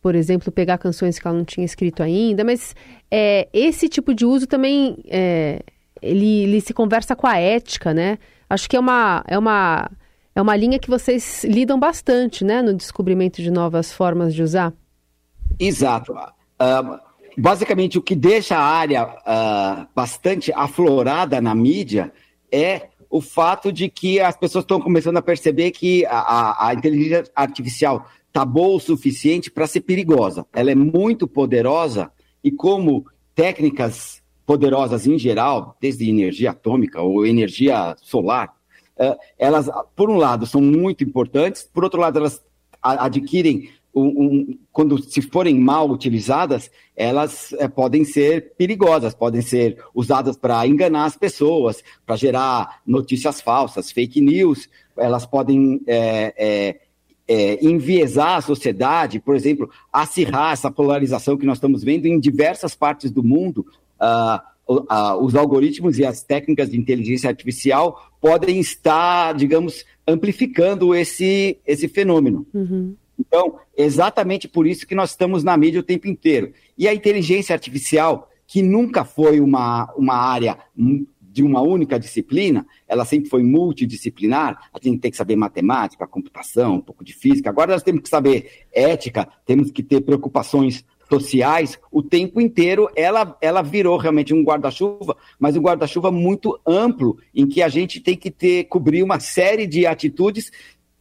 por 0.00 0.14
exemplo, 0.14 0.50
pegar 0.50 0.78
canções 0.78 1.18
que 1.18 1.28
ela 1.28 1.36
não 1.36 1.44
tinha 1.44 1.64
escrito 1.64 2.02
ainda. 2.02 2.42
Mas 2.42 2.74
é, 3.10 3.48
esse 3.52 3.88
tipo 3.88 4.12
de 4.14 4.24
uso 4.24 4.46
também 4.46 4.96
é, 5.08 5.60
ele, 6.02 6.42
ele 6.44 6.60
se 6.60 6.74
conversa 6.74 7.14
com 7.14 7.26
a 7.26 7.38
ética, 7.38 7.94
né? 7.94 8.18
Acho 8.50 8.68
que 8.68 8.76
é 8.76 8.80
uma, 8.80 9.22
é 9.28 9.38
uma 9.38 9.90
é 10.34 10.40
uma 10.40 10.54
linha 10.54 10.78
que 10.78 10.88
vocês 10.88 11.42
lidam 11.42 11.80
bastante, 11.80 12.44
né, 12.44 12.62
no 12.62 12.72
descobrimento 12.72 13.42
de 13.42 13.50
novas 13.50 13.92
formas 13.92 14.32
de 14.32 14.40
usar. 14.40 14.72
Exato. 15.58 16.14
Basicamente, 17.36 17.98
o 17.98 18.02
que 18.02 18.16
deixa 18.16 18.56
a 18.56 18.62
área 18.62 19.06
uh, 19.06 19.86
bastante 19.94 20.52
aflorada 20.52 21.40
na 21.40 21.54
mídia 21.54 22.12
é 22.50 22.88
o 23.08 23.20
fato 23.20 23.72
de 23.72 23.88
que 23.88 24.18
as 24.20 24.36
pessoas 24.36 24.64
estão 24.64 24.80
começando 24.80 25.18
a 25.18 25.22
perceber 25.22 25.70
que 25.70 26.04
a, 26.06 26.18
a, 26.18 26.68
a 26.68 26.74
inteligência 26.74 27.30
artificial 27.34 28.06
está 28.26 28.44
boa 28.44 28.76
o 28.76 28.80
suficiente 28.80 29.50
para 29.50 29.66
ser 29.66 29.82
perigosa. 29.82 30.44
Ela 30.52 30.72
é 30.72 30.74
muito 30.74 31.28
poderosa 31.28 32.10
e 32.42 32.50
como 32.50 33.06
técnicas 33.34 34.20
poderosas 34.44 35.06
em 35.06 35.18
geral, 35.18 35.76
desde 35.80 36.10
energia 36.10 36.50
atômica 36.50 37.00
ou 37.00 37.24
energia 37.24 37.94
solar, 38.02 38.52
elas, 39.38 39.70
por 39.94 40.10
um 40.10 40.16
lado, 40.16 40.46
são 40.46 40.60
muito 40.60 41.04
importantes, 41.04 41.68
por 41.72 41.84
outro 41.84 42.00
lado, 42.00 42.18
elas 42.18 42.42
adquirem 42.82 43.70
um, 44.04 44.58
quando 44.72 45.02
se 45.02 45.22
forem 45.22 45.58
mal 45.58 45.90
utilizadas, 45.90 46.70
elas 46.96 47.52
é, 47.58 47.68
podem 47.68 48.04
ser 48.04 48.54
perigosas, 48.56 49.14
podem 49.14 49.40
ser 49.40 49.78
usadas 49.94 50.36
para 50.36 50.66
enganar 50.66 51.04
as 51.04 51.16
pessoas, 51.16 51.82
para 52.06 52.16
gerar 52.16 52.80
notícias 52.86 53.40
falsas, 53.40 53.90
fake 53.90 54.20
news, 54.20 54.68
elas 54.96 55.24
podem 55.24 55.80
é, 55.86 56.80
é, 57.28 57.64
enviesar 57.64 58.38
a 58.38 58.42
sociedade, 58.42 59.20
por 59.20 59.36
exemplo, 59.36 59.70
acirrar 59.92 60.52
essa 60.52 60.70
polarização 60.70 61.36
que 61.36 61.46
nós 61.46 61.58
estamos 61.58 61.84
vendo 61.84 62.06
em 62.06 62.18
diversas 62.18 62.74
partes 62.74 63.10
do 63.10 63.22
mundo. 63.22 63.66
Uh, 64.00 64.58
os 65.22 65.34
algoritmos 65.34 65.98
e 65.98 66.04
as 66.04 66.22
técnicas 66.22 66.70
de 66.70 66.78
inteligência 66.78 67.30
artificial 67.30 68.12
podem 68.20 68.60
estar, 68.60 69.34
digamos, 69.34 69.86
amplificando 70.06 70.94
esse, 70.94 71.58
esse 71.66 71.88
fenômeno. 71.88 72.46
Uhum. 72.52 72.94
Então, 73.18 73.58
exatamente 73.76 74.46
por 74.46 74.66
isso 74.66 74.86
que 74.86 74.94
nós 74.94 75.10
estamos 75.10 75.42
na 75.42 75.56
mídia 75.56 75.80
o 75.80 75.84
tempo 75.84 76.06
inteiro. 76.06 76.52
E 76.76 76.86
a 76.86 76.94
inteligência 76.94 77.52
artificial, 77.52 78.30
que 78.46 78.62
nunca 78.62 79.04
foi 79.04 79.40
uma, 79.40 79.92
uma 79.96 80.14
área 80.14 80.58
de 81.38 81.42
uma 81.42 81.60
única 81.60 81.98
disciplina, 81.98 82.66
ela 82.86 83.04
sempre 83.04 83.28
foi 83.28 83.42
multidisciplinar, 83.42 84.58
a 84.72 84.78
gente 84.82 84.98
tem 84.98 85.10
que 85.10 85.16
saber 85.16 85.36
matemática, 85.36 86.06
computação, 86.06 86.76
um 86.76 86.80
pouco 86.80 87.04
de 87.04 87.12
física, 87.12 87.50
agora 87.50 87.72
nós 87.72 87.82
temos 87.82 88.02
que 88.02 88.08
saber 88.08 88.64
ética, 88.72 89.28
temos 89.44 89.70
que 89.70 89.82
ter 89.82 90.00
preocupações 90.00 90.84
sociais, 91.08 91.78
o 91.90 92.02
tempo 92.02 92.40
inteiro 92.40 92.88
ela, 92.94 93.36
ela 93.40 93.62
virou 93.62 93.96
realmente 93.96 94.34
um 94.34 94.42
guarda-chuva, 94.42 95.16
mas 95.38 95.56
um 95.56 95.62
guarda-chuva 95.62 96.10
muito 96.10 96.58
amplo, 96.66 97.18
em 97.34 97.46
que 97.46 97.62
a 97.62 97.68
gente 97.68 98.00
tem 98.00 98.16
que 98.16 98.30
ter, 98.30 98.64
cobrir 98.64 99.02
uma 99.02 99.18
série 99.18 99.66
de 99.66 99.86
atitudes, 99.86 100.50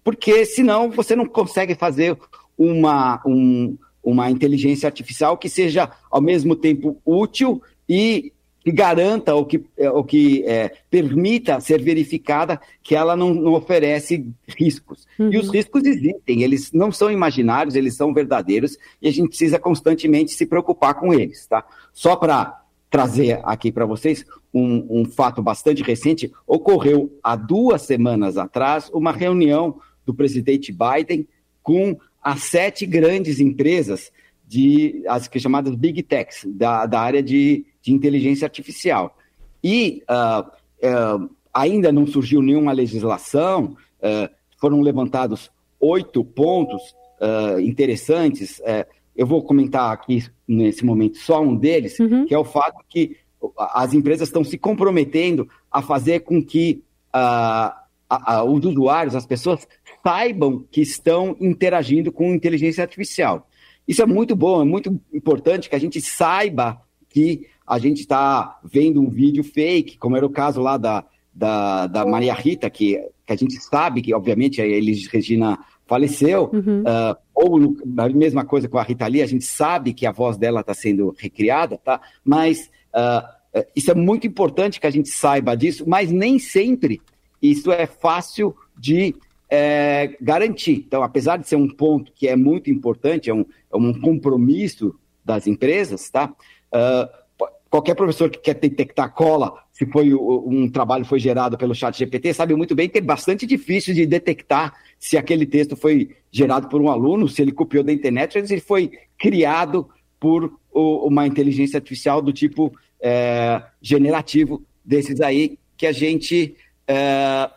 porque 0.07 0.45
senão 0.45 0.89
você 0.89 1.17
não 1.17 1.25
consegue 1.25 1.75
fazer 1.75 2.17
uma, 2.57 3.21
um, 3.25 3.77
uma 4.01 4.31
inteligência 4.31 4.87
artificial 4.87 5.37
que 5.37 5.49
seja 5.49 5.91
ao 6.09 6.21
mesmo 6.21 6.55
tempo 6.55 6.97
útil 7.05 7.61
e 7.89 8.31
que 8.63 8.71
garanta 8.71 9.35
ou 9.35 9.45
que, 9.45 9.65
é, 9.77 9.91
ou 9.91 10.05
que 10.05 10.45
é, 10.45 10.71
permita 10.89 11.59
ser 11.59 11.81
verificada 11.81 12.57
que 12.81 12.95
ela 12.95 13.17
não, 13.17 13.33
não 13.33 13.51
oferece 13.51 14.25
riscos. 14.57 15.05
Uhum. 15.19 15.29
E 15.29 15.37
os 15.37 15.49
riscos 15.49 15.83
existem, 15.83 16.41
eles 16.41 16.71
não 16.71 16.89
são 16.89 17.11
imaginários, 17.11 17.75
eles 17.75 17.97
são 17.97 18.13
verdadeiros 18.13 18.77
e 19.01 19.09
a 19.09 19.11
gente 19.11 19.27
precisa 19.27 19.59
constantemente 19.59 20.31
se 20.31 20.45
preocupar 20.45 20.93
com 20.93 21.13
eles. 21.13 21.45
Tá? 21.47 21.65
Só 21.91 22.15
para 22.15 22.61
trazer 22.89 23.41
aqui 23.43 23.73
para 23.73 23.85
vocês 23.85 24.25
um, 24.53 25.01
um 25.01 25.03
fato 25.03 25.41
bastante 25.41 25.83
recente, 25.83 26.31
ocorreu 26.47 27.11
há 27.21 27.35
duas 27.35 27.81
semanas 27.81 28.37
atrás 28.37 28.89
uma 28.93 29.11
reunião 29.11 29.81
do 30.07 30.13
presidente 30.15 30.73
Biden 30.73 31.27
com 31.61 31.95
as 32.23 32.41
sete 32.43 32.87
grandes 32.87 33.39
empresas 33.39 34.11
de 34.47 35.03
as 35.07 35.27
que 35.27 35.39
chamadas 35.39 35.75
big 35.75 36.01
techs 36.01 36.43
da, 36.45 36.85
da 36.85 36.99
área 36.99 37.21
de 37.21 37.65
de 37.87 37.93
inteligência 37.93 38.45
artificial. 38.45 39.17
E 39.63 40.03
uh, 40.09 40.45
uh, 40.45 41.29
ainda 41.53 41.89
não 41.89 42.05
surgiu 42.05 42.41
nenhuma 42.41 42.73
legislação, 42.73 43.77
uh, 43.99 44.29
foram 44.59 44.81
levantados 44.81 45.49
oito 45.79 46.23
pontos 46.23 46.95
interessantes. 47.63 48.61
eu 49.15 49.25
vou 49.25 49.41
comentar 49.43 49.91
aqui 49.91 50.23
nesse 50.47 50.85
momento 50.85 51.17
só 51.17 51.41
um 51.41 51.55
deles, 51.55 51.97
uhum. 51.99 52.27
que 52.27 52.33
é 52.33 52.37
o 52.37 52.45
fato 52.45 52.83
que 52.87 53.17
as 53.57 53.91
empresas 53.93 54.27
estão 54.27 54.43
se 54.43 54.55
comprometendo 54.55 55.49
a 55.71 55.81
fazer 55.81 56.19
com 56.19 56.43
que 56.43 56.83
a, 57.11 57.83
a, 58.07 58.43
os 58.43 58.63
usuários, 58.63 59.15
as 59.15 59.25
pessoas, 59.25 59.67
saibam 60.07 60.65
que 60.71 60.79
estão 60.79 61.35
interagindo 61.37 62.13
com 62.13 62.33
inteligência 62.33 62.81
artificial. 62.81 63.45
Isso 63.85 64.01
é 64.01 64.05
muito 64.05 64.37
bom, 64.37 64.61
é 64.61 64.65
muito 64.65 64.97
importante 65.13 65.69
que 65.69 65.75
a 65.75 65.79
gente 65.79 65.99
saiba 65.99 66.81
que 67.09 67.45
a 67.65 67.77
gente 67.77 67.99
está 67.99 68.57
vendo 68.63 69.01
um 69.01 69.09
vídeo 69.09 69.43
fake, 69.43 69.97
como 69.97 70.15
era 70.15 70.25
o 70.25 70.29
caso 70.29 70.61
lá 70.61 70.77
da, 70.77 71.03
da, 71.33 71.87
da 71.87 72.05
Maria 72.05 72.33
Rita, 72.33 72.69
que, 72.69 72.97
que 73.25 73.33
a 73.33 73.35
gente 73.35 73.59
sabe 73.59 74.01
que, 74.01 74.13
obviamente, 74.13 74.61
a 74.61 74.65
Elis 74.65 75.07
Regina 75.07 75.59
faleceu, 75.85 76.51
uhum. 76.53 76.83
uh, 76.83 77.17
ou 77.35 77.75
a 77.97 78.07
mesma 78.07 78.45
coisa 78.45 78.69
com 78.69 78.77
a 78.77 78.83
Rita 78.83 79.07
Lee, 79.07 79.21
a 79.21 79.27
gente 79.27 79.43
sabe 79.43 79.93
que 79.93 80.05
a 80.05 80.11
voz 80.13 80.37
dela 80.37 80.61
está 80.61 80.73
sendo 80.73 81.13
recriada, 81.19 81.77
tá? 81.77 81.99
Mas 82.23 82.69
uh, 82.95 83.61
isso 83.75 83.91
é 83.91 83.93
muito 83.93 84.25
importante 84.25 84.79
que 84.79 84.87
a 84.87 84.91
gente 84.91 85.09
saiba 85.09 85.53
disso, 85.55 85.83
mas 85.85 86.09
nem 86.13 86.39
sempre 86.39 87.01
isso 87.41 87.73
é 87.73 87.85
fácil 87.85 88.55
de 88.77 89.13
é, 89.49 90.15
garantir. 90.21 90.83
Então, 90.87 91.03
apesar 91.03 91.37
de 91.37 91.47
ser 91.47 91.55
um 91.55 91.67
ponto 91.67 92.11
que 92.13 92.27
é 92.27 92.35
muito 92.35 92.69
importante, 92.69 93.29
é 93.29 93.33
um, 93.33 93.45
é 93.71 93.77
um 93.77 93.93
compromisso 93.99 94.95
das 95.23 95.47
empresas, 95.47 96.09
tá? 96.09 96.33
Uh, 96.73 97.47
qualquer 97.69 97.95
professor 97.95 98.29
que 98.29 98.39
quer 98.39 98.55
detectar 98.55 99.13
cola, 99.13 99.53
se 99.71 99.85
foi 99.85 100.13
um 100.13 100.69
trabalho 100.69 101.05
foi 101.05 101.19
gerado 101.19 101.57
pelo 101.57 101.75
chat 101.75 101.97
GPT, 101.97 102.33
sabe 102.33 102.55
muito 102.55 102.73
bem 102.73 102.89
que 102.89 102.97
é 102.97 103.01
bastante 103.01 103.45
difícil 103.45 103.93
de 103.93 104.05
detectar 104.05 104.73
se 104.97 105.17
aquele 105.17 105.45
texto 105.45 105.75
foi 105.75 106.15
gerado 106.31 106.67
por 106.69 106.81
um 106.81 106.89
aluno, 106.89 107.27
se 107.27 107.41
ele 107.41 107.51
copiou 107.51 107.83
da 107.83 107.93
internet, 107.93 108.37
ou 108.37 108.45
se 108.45 108.53
ele 108.53 108.61
foi 108.61 108.91
criado 109.17 109.87
por 110.19 110.57
uma 110.73 111.27
inteligência 111.27 111.77
artificial 111.77 112.21
do 112.21 112.33
tipo 112.33 112.73
é, 113.01 113.61
generativo 113.81 114.63
desses 114.83 115.21
aí 115.21 115.57
que 115.75 115.85
a 115.85 115.91
gente 115.91 116.55
é, 116.87 117.49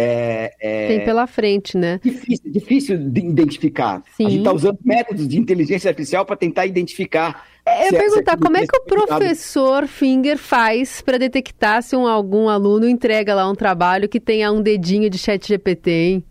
é, 0.00 0.54
é, 0.60 0.86
Tem 0.86 1.04
pela 1.04 1.26
frente, 1.26 1.76
né? 1.76 1.98
Difícil, 2.02 2.52
difícil 2.52 2.98
de 2.98 3.20
identificar. 3.20 4.00
Sim. 4.16 4.26
A 4.26 4.30
gente 4.30 4.38
está 4.38 4.52
usando 4.52 4.78
métodos 4.84 5.26
de 5.26 5.36
inteligência 5.36 5.88
artificial 5.88 6.24
para 6.24 6.36
tentar 6.36 6.66
identificar 6.66 7.44
é, 7.66 7.88
eu 7.88 7.92
ia 7.92 7.98
perguntar, 7.98 8.38
como 8.38 8.56
é 8.56 8.66
que 8.66 8.76
o 8.76 8.80
professor 8.84 9.86
Finger 9.86 10.38
faz 10.38 11.02
para 11.02 11.18
detectar 11.18 11.82
se 11.82 11.94
um, 11.94 12.06
algum 12.06 12.48
aluno 12.48 12.88
entrega 12.88 13.34
lá 13.34 13.46
um 13.50 13.54
trabalho 13.54 14.08
que 14.08 14.18
tenha 14.18 14.50
um 14.50 14.62
dedinho 14.62 15.10
de 15.10 15.18
chat 15.18 15.46
GPT, 15.46 15.90
hein? 15.90 16.24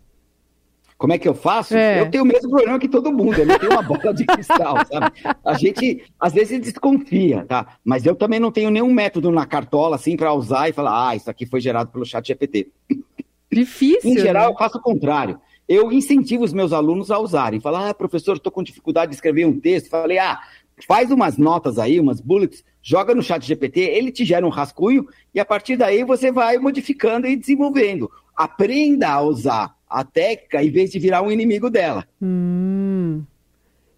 Como 0.96 1.12
é 1.12 1.18
que 1.18 1.28
eu 1.28 1.34
faço? 1.34 1.76
É. 1.76 2.00
Eu 2.00 2.10
tenho 2.10 2.24
o 2.24 2.26
mesmo 2.26 2.50
problema 2.50 2.76
que 2.76 2.88
todo 2.88 3.12
mundo, 3.12 3.38
eu 3.38 3.46
não 3.46 3.56
tenho 3.56 3.70
uma 3.70 3.82
bola 3.82 4.12
de 4.12 4.24
cristal, 4.24 4.78
sabe? 4.90 5.12
A 5.44 5.54
gente, 5.56 6.02
às 6.18 6.32
vezes, 6.32 6.60
desconfia, 6.60 7.44
tá? 7.46 7.78
Mas 7.84 8.04
eu 8.04 8.16
também 8.16 8.40
não 8.40 8.50
tenho 8.50 8.68
nenhum 8.68 8.92
método 8.92 9.30
na 9.30 9.46
cartola, 9.46 9.94
assim, 9.94 10.16
para 10.16 10.34
usar 10.34 10.68
e 10.68 10.72
falar, 10.72 11.10
ah, 11.10 11.14
isso 11.14 11.30
aqui 11.30 11.46
foi 11.46 11.60
gerado 11.60 11.92
pelo 11.92 12.04
chat 12.04 12.26
GPT. 12.26 12.72
Difícil. 13.50 14.10
Em 14.10 14.18
geral, 14.18 14.48
né? 14.48 14.52
eu 14.52 14.58
faço 14.58 14.78
o 14.78 14.82
contrário. 14.82 15.40
Eu 15.68 15.92
incentivo 15.92 16.44
os 16.44 16.52
meus 16.52 16.72
alunos 16.72 17.10
a 17.10 17.18
usarem. 17.18 17.60
Falar, 17.60 17.90
ah, 17.90 17.94
professor, 17.94 18.36
estou 18.36 18.50
com 18.50 18.62
dificuldade 18.62 19.10
de 19.10 19.16
escrever 19.16 19.46
um 19.46 19.58
texto. 19.58 19.90
Falei, 19.90 20.18
ah, 20.18 20.40
faz 20.86 21.10
umas 21.10 21.36
notas 21.36 21.78
aí, 21.78 21.98
umas 21.98 22.20
bullets, 22.20 22.64
joga 22.82 23.14
no 23.14 23.22
chat 23.22 23.44
GPT, 23.44 23.80
ele 23.80 24.12
te 24.12 24.24
gera 24.24 24.46
um 24.46 24.50
rascunho 24.50 25.06
e 25.34 25.40
a 25.40 25.44
partir 25.44 25.76
daí 25.76 26.04
você 26.04 26.30
vai 26.30 26.58
modificando 26.58 27.26
e 27.26 27.36
desenvolvendo. 27.36 28.10
Aprenda 28.36 29.08
a 29.08 29.20
usar 29.20 29.74
a 29.88 30.04
técnica 30.04 30.62
em 30.62 30.70
vez 30.70 30.90
de 30.90 30.98
virar 30.98 31.22
um 31.22 31.30
inimigo 31.30 31.70
dela. 31.70 32.06
Hum. 32.20 33.22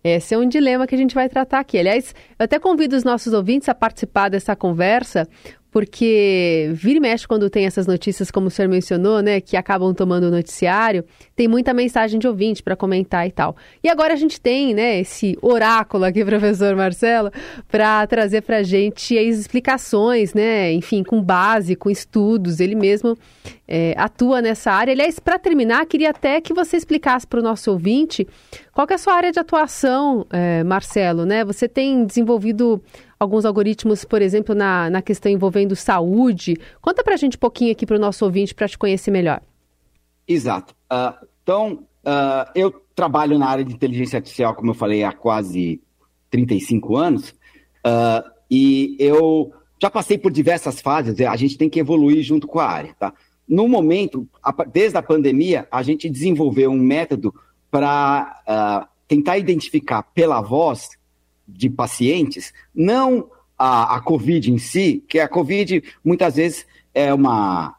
Esse 0.03 0.35
é 0.35 0.39
um 0.39 0.49
dilema 0.49 0.87
que 0.87 0.95
a 0.95 0.99
gente 0.99 1.15
vai 1.15 1.29
tratar 1.29 1.61
aqui. 1.61 1.79
Aliás, 1.79 2.15
eu 2.39 2.45
até 2.45 2.59
convido 2.59 2.97
os 2.97 3.05
nossos 3.05 3.35
ouvintes 3.35 3.69
a 3.69 3.75
participar 3.75 4.31
dessa 4.31 4.57
conversa, 4.57 5.29
porque 5.71 6.71
vira 6.75 6.99
e 6.99 7.01
mexe 7.01 7.27
quando 7.27 7.49
tem 7.49 7.65
essas 7.65 7.87
notícias, 7.87 8.31
como 8.31 8.49
o 8.49 8.51
senhor 8.51 8.69
mencionou, 8.69 9.23
né, 9.23 9.41
que 9.41 9.57
acabam 9.57 9.95
tomando 9.95 10.25
o 10.25 10.31
noticiário, 10.31 11.05
tem 11.37 11.47
muita 11.47 11.73
mensagem 11.73 12.19
de 12.19 12.27
ouvinte 12.27 12.63
para 12.63 12.75
comentar 12.75 13.27
e 13.27 13.31
tal. 13.31 13.57
E 13.83 13.89
agora 13.89 14.13
a 14.15 14.17
gente 14.17 14.41
tem, 14.41 14.75
né, 14.75 15.01
esse 15.01 15.39
oráculo 15.41 16.05
aqui, 16.05 16.25
professor 16.27 16.75
Marcelo, 16.75 17.31
para 17.69 18.07
trazer 18.07 18.43
para 18.43 18.59
a 18.59 18.63
gente 18.63 19.17
as 19.17 19.39
explicações, 19.39 20.35
né, 20.35 20.73
enfim, 20.73 21.05
com 21.05 21.23
base, 21.23 21.77
com 21.77 21.89
estudos, 21.89 22.59
ele 22.59 22.75
mesmo 22.75 23.17
é, 23.69 23.95
atua 23.97 24.43
nessa 24.43 24.73
área. 24.73 24.93
Aliás, 24.93 25.21
para 25.21 25.39
terminar, 25.39 25.87
queria 25.87 26.11
até 26.11 26.41
que 26.41 26.53
você 26.53 26.77
explicasse 26.77 27.27
para 27.27 27.39
o 27.39 27.43
nosso 27.43 27.71
ouvinte 27.71 28.27
qual 28.73 28.87
é 28.91 28.95
a 28.95 28.99
sua 28.99 29.15
área 29.15 29.31
de 29.31 29.39
atuação, 29.39 30.27
é, 30.31 30.65
Marcelo, 30.65 31.25
né? 31.25 31.45
Você 31.45 31.69
tem 31.69 32.05
desenvolvido 32.05 32.83
alguns 33.21 33.45
algoritmos, 33.45 34.03
por 34.03 34.23
exemplo, 34.23 34.55
na, 34.55 34.89
na 34.89 35.03
questão 35.03 35.31
envolvendo 35.31 35.77
saúde. 35.77 36.57
Conta 36.81 37.05
para 37.05 37.13
a 37.13 37.17
gente 37.19 37.37
um 37.37 37.41
pouquinho 37.41 37.71
aqui 37.71 37.85
para 37.85 37.97
o 37.97 38.01
nosso 38.01 38.25
ouvinte 38.25 38.55
para 38.55 38.67
te 38.67 38.79
conhecer 38.79 39.11
melhor. 39.11 39.43
Exato. 40.27 40.75
Uh, 40.91 41.27
então, 41.43 41.85
uh, 42.03 42.51
eu 42.55 42.73
trabalho 42.95 43.39
na 43.39 43.47
área 43.47 43.63
de 43.63 43.75
inteligência 43.75 44.17
artificial, 44.17 44.55
como 44.55 44.71
eu 44.71 44.75
falei, 44.75 45.05
há 45.05 45.13
quase 45.13 45.83
35 46.31 46.97
anos, 46.97 47.31
uh, 47.87 48.27
e 48.51 48.97
eu 48.99 49.53
já 49.79 49.91
passei 49.91 50.17
por 50.17 50.33
diversas 50.33 50.81
fases, 50.81 51.21
a 51.21 51.37
gente 51.37 51.59
tem 51.59 51.69
que 51.69 51.81
evoluir 51.81 52.23
junto 52.23 52.47
com 52.47 52.59
a 52.59 52.67
área, 52.67 52.95
tá? 52.99 53.13
No 53.47 53.69
momento, 53.69 54.27
desde 54.73 54.97
a 54.97 55.03
pandemia, 55.03 55.69
a 55.71 55.83
gente 55.83 56.09
desenvolveu 56.09 56.71
um 56.71 56.79
método 56.79 57.35
para 57.71 58.89
tentar 59.09 59.39
identificar 59.39 60.03
pela 60.03 60.41
voz 60.41 60.91
de 61.53 61.69
pacientes, 61.69 62.53
não 62.75 63.29
a, 63.59 63.97
a 63.97 64.01
Covid 64.01 64.51
em 64.51 64.59
si, 64.59 65.05
que 65.07 65.19
a 65.19 65.29
Covid 65.29 65.83
muitas 66.03 66.37
vezes 66.37 66.67
é 66.95 67.13
uma. 67.13 67.77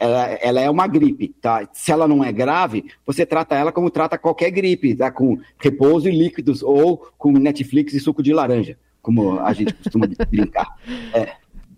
Ela, 0.00 0.26
ela, 0.34 0.60
é 0.60 0.70
uma 0.70 0.86
gripe, 0.86 1.34
tá? 1.40 1.68
Se 1.72 1.90
ela 1.90 2.06
não 2.06 2.22
é 2.22 2.30
grave, 2.30 2.84
você 3.04 3.26
trata 3.26 3.56
ela 3.56 3.72
como 3.72 3.90
trata 3.90 4.16
qualquer 4.16 4.52
gripe, 4.52 4.94
tá? 4.94 5.10
Com 5.10 5.40
repouso 5.58 6.08
e 6.08 6.16
líquidos, 6.16 6.62
ou 6.62 6.98
com 7.18 7.32
Netflix 7.32 7.92
e 7.94 7.98
suco 7.98 8.22
de 8.22 8.32
laranja, 8.32 8.78
como 9.02 9.40
a 9.40 9.52
gente 9.52 9.74
costuma 9.74 10.06
brincar. 10.30 10.68
É, 11.12 11.32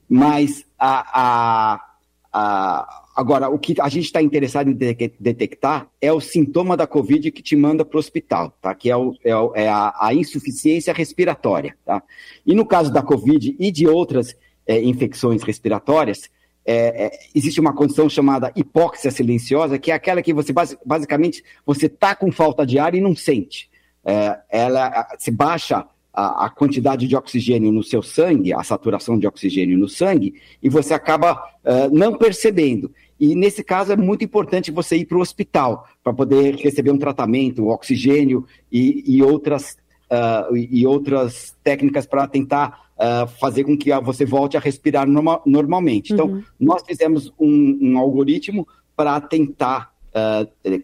mas 0.06 0.66
a, 0.78 1.72
a, 1.74 1.89
a 2.32 3.00
Agora, 3.20 3.50
o 3.50 3.58
que 3.58 3.74
a 3.78 3.88
gente 3.90 4.06
está 4.06 4.22
interessado 4.22 4.70
em 4.70 4.74
de 4.74 5.12
detectar 5.20 5.90
é 6.00 6.10
o 6.10 6.20
sintoma 6.20 6.74
da 6.74 6.86
Covid 6.86 7.30
que 7.30 7.42
te 7.42 7.54
manda 7.54 7.84
para 7.84 7.96
o 7.96 8.00
hospital, 8.00 8.56
tá? 8.62 8.74
que 8.74 8.88
é, 8.88 8.96
o, 8.96 9.14
é, 9.22 9.36
o, 9.36 9.52
é 9.54 9.68
a, 9.68 9.92
a, 10.00 10.14
insuficiência 10.14 10.90
respiratória. 10.94 11.76
Tá? 11.84 12.02
E 12.46 12.54
no 12.54 12.64
caso 12.64 12.90
da 12.90 13.02
Covid 13.02 13.54
e 13.60 13.70
de 13.70 13.86
outras 13.86 14.34
é, 14.66 14.80
infecções 14.82 15.42
respiratórias, 15.42 16.30
é, 16.64 17.06
é, 17.06 17.10
existe 17.34 17.60
uma 17.60 17.74
condição 17.74 18.08
chamada 18.08 18.50
hipóxia 18.56 19.10
silenciosa, 19.10 19.78
que 19.78 19.90
é 19.90 19.94
aquela 19.94 20.22
que 20.22 20.32
você 20.32 20.50
basicamente 20.86 21.44
você 21.66 21.86
está 21.86 22.14
com 22.14 22.32
falta 22.32 22.64
de 22.64 22.78
ar 22.78 22.94
e 22.94 23.02
não 23.02 23.14
sente. 23.14 23.68
É, 24.02 24.38
ela 24.48 25.08
se 25.18 25.30
baixa 25.30 25.84
a, 26.20 26.46
a, 26.46 26.50
quantidade 26.50 27.06
de 27.06 27.16
oxigênio 27.16 27.72
no 27.72 27.82
seu 27.82 28.02
sangue, 28.02 28.52
a 28.52 28.62
saturação 28.62 29.18
de 29.18 29.26
oxigênio 29.26 29.78
no 29.78 29.88
sangue, 29.88 30.34
e 30.62 30.68
você 30.68 30.92
acaba 30.92 31.32
uh, 31.32 31.90
não 31.92 32.16
percebendo. 32.16 32.92
E 33.18 33.34
nesse 33.34 33.64
caso 33.64 33.92
é 33.92 33.96
muito 33.96 34.24
importante 34.24 34.70
você 34.70 34.96
ir 34.96 35.06
para 35.06 35.16
o 35.16 35.20
hospital 35.20 35.86
para 36.02 36.12
poder 36.12 36.56
receber 36.56 36.90
um 36.90 36.98
tratamento, 36.98 37.68
oxigênio 37.68 38.46
e, 38.70 39.02
e 39.06 39.22
outras, 39.22 39.76
uh, 40.10 40.56
e 40.56 40.86
outras 40.86 41.56
técnicas 41.64 42.06
para 42.06 42.26
tentar 42.26 42.90
uh, 42.96 43.26
fazer 43.38 43.64
com 43.64 43.76
que 43.76 43.90
você 44.00 44.24
volte 44.24 44.56
a 44.56 44.60
respirar 44.60 45.08
norma 45.08 45.40
normalmente. 45.46 46.12
Então, 46.12 46.26
uhum. 46.26 46.42
nós 46.58 46.82
fizemos 46.86 47.32
um, 47.38 47.78
um 47.80 47.98
algoritmo 47.98 48.66
para 48.94 49.18
tentar 49.20 49.90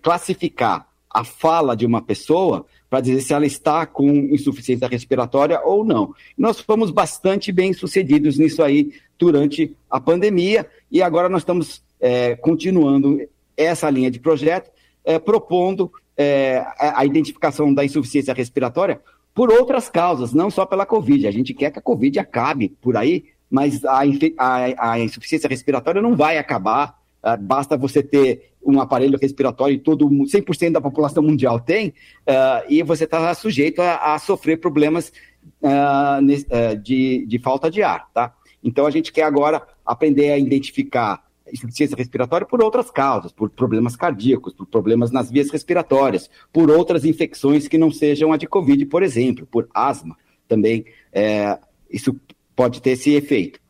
classificar 0.02 0.86
a 1.10 1.24
fala 1.24 1.74
de 1.74 1.84
uma 1.84 2.00
pessoa 2.00 2.64
para 2.88 3.00
dizer 3.00 3.20
se 3.20 3.32
ela 3.32 3.46
está 3.46 3.84
com 3.86 4.08
insuficiência 4.08 4.88
respiratória 4.88 5.60
ou 5.64 5.84
não. 5.84 6.14
Nós 6.36 6.60
fomos 6.60 6.90
bastante 6.90 7.50
bem 7.50 7.72
sucedidos 7.72 8.38
nisso 8.38 8.62
aí 8.62 8.92
durante 9.18 9.74
a 9.90 10.00
pandemia 10.00 10.66
e 10.90 11.02
agora 11.02 11.28
nós 11.28 11.42
estamos 11.42 11.82
é, 12.00 12.36
continuando 12.36 13.20
essa 13.56 13.88
linha 13.90 14.10
de 14.10 14.20
projeto, 14.20 14.70
é, 15.04 15.18
propondo 15.18 15.90
é, 16.16 16.64
a 16.78 17.04
identificação 17.04 17.72
da 17.72 17.84
insuficiência 17.84 18.32
respiratória 18.32 19.00
por 19.36 19.52
outras 19.52 19.90
causas, 19.90 20.32
não 20.32 20.50
só 20.50 20.64
pela 20.64 20.86
Covid. 20.86 21.26
A 21.26 21.30
gente 21.30 21.52
quer 21.52 21.70
que 21.70 21.78
a 21.78 21.82
Covid 21.82 22.18
acabe 22.18 22.70
por 22.80 22.96
aí, 22.96 23.24
mas 23.50 23.84
a, 23.84 24.00
a, 24.38 24.92
a 24.92 24.98
insuficiência 24.98 25.46
respiratória 25.46 26.00
não 26.00 26.16
vai 26.16 26.38
acabar. 26.38 26.98
Uh, 27.26 27.42
basta 27.42 27.76
você 27.76 28.02
ter 28.02 28.52
um 28.64 28.80
aparelho 28.80 29.18
respiratório 29.20 29.74
e 29.74 29.78
todo 29.78 30.08
100% 30.08 30.72
da 30.72 30.80
população 30.80 31.22
mundial 31.22 31.58
tem, 31.58 31.88
uh, 31.88 32.64
e 32.68 32.82
você 32.84 33.02
está 33.02 33.34
sujeito 33.34 33.80
a, 33.82 34.14
a, 34.14 34.18
sofrer 34.18 34.60
problemas 34.60 35.12
uh, 35.60 36.76
de, 36.82 37.26
de 37.26 37.38
falta 37.40 37.68
de 37.68 37.82
ar, 37.82 38.08
tá? 38.12 38.32
Então 38.62 38.86
a 38.86 38.90
gente 38.90 39.12
quer 39.12 39.22
agora 39.22 39.62
aprender 39.84 40.30
a 40.30 40.38
identificar 40.38 41.26
insuficiência 41.52 41.96
respiratória 41.96 42.46
por 42.46 42.62
outras 42.62 42.90
causas, 42.90 43.32
por 43.32 43.50
problemas 43.50 43.96
cardíacos, 43.96 44.52
por 44.52 44.66
problemas 44.66 45.10
nas 45.10 45.30
vias 45.30 45.50
respiratórias, 45.50 46.28
por 46.52 46.70
outras 46.70 47.04
infecções 47.04 47.68
que 47.68 47.78
não 47.78 47.90
sejam 47.90 48.32
a 48.32 48.36
de 48.36 48.46
Covid, 48.46 48.84
por 48.86 49.02
exemplo, 49.02 49.46
por 49.46 49.68
asma 49.72 50.16
também. 50.48 50.84
É, 51.12 51.58
isso 51.90 52.18
pode 52.54 52.82
ter 52.82 52.90
esse 52.90 53.14
efeito. 53.14 53.60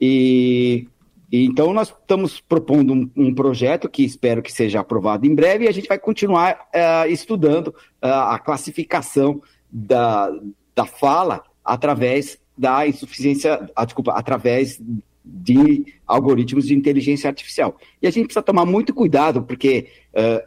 E 0.00 0.88
então 1.32 1.72
nós 1.72 1.88
estamos 1.88 2.40
propondo 2.40 2.92
um, 2.92 3.10
um, 3.16 3.34
projeto 3.34 3.88
que 3.88 4.04
espero 4.04 4.42
que 4.42 4.52
seja 4.52 4.80
aprovado 4.80 5.26
em 5.26 5.34
breve 5.34 5.64
e 5.64 5.68
a 5.68 5.72
gente 5.72 5.88
vai 5.88 5.98
continuar 5.98 6.68
é, 6.72 7.08
estudando 7.08 7.74
é, 8.00 8.08
a 8.08 8.38
classificação 8.38 9.42
da, 9.70 10.30
da 10.74 10.86
fala 10.86 11.42
através 11.64 12.38
da 12.56 12.86
insuficiência, 12.86 13.68
a, 13.74 13.84
desculpa, 13.84 14.12
através 14.12 14.80
de 15.24 15.94
algoritmos 16.06 16.66
de 16.68 16.74
inteligência 16.74 17.28
artificial. 17.28 17.76
E 18.00 18.06
a 18.06 18.10
gente 18.10 18.26
precisa 18.26 18.42
tomar 18.42 18.64
muito 18.64 18.94
cuidado, 18.94 19.42
porque, 19.42 19.88
uh, 20.14 20.40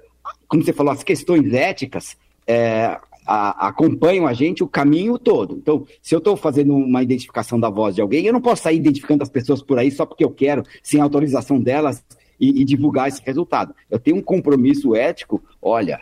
como 0.48 0.63
você 0.63 0.72
falou, 0.72 0.94
as 0.94 1.04
questões 1.04 1.54
éticas 1.54 2.18
uh, 2.48 3.09
a, 3.32 3.68
acompanham 3.68 4.26
a 4.26 4.34
gente 4.34 4.63
o 4.63 4.68
caminho 4.68 5.20
todo. 5.20 5.56
Então, 5.56 5.86
se 6.02 6.15
eu 6.15 6.18
estou 6.18 6.36
fazendo 6.36 6.76
uma 6.76 7.04
identificação 7.04 7.60
da 7.60 7.70
voz 7.70 7.94
de 7.94 8.02
alguém, 8.02 8.26
eu 8.26 8.34
não 8.34 8.42
posso 8.42 8.63
sair 8.63 8.78
identificando 8.78 9.22
as 9.22 9.30
pessoas 9.30 9.62
por 9.62 9.78
aí 9.78 9.92
só 9.92 10.04
porque 10.04 10.26
eu 10.26 10.32
quero, 10.32 10.63
sem 10.82 11.00
autorização 11.00 11.62
delas, 11.62 12.04
e, 12.39 12.62
e 12.62 12.65
divulgar 12.65 13.08
esse 13.08 13.22
resultado. 13.24 13.76
Eu 13.88 14.00
tenho 14.00 14.18
um 14.18 14.22
compromisso 14.22 14.96
ético, 14.96 15.44
olha, 15.62 16.02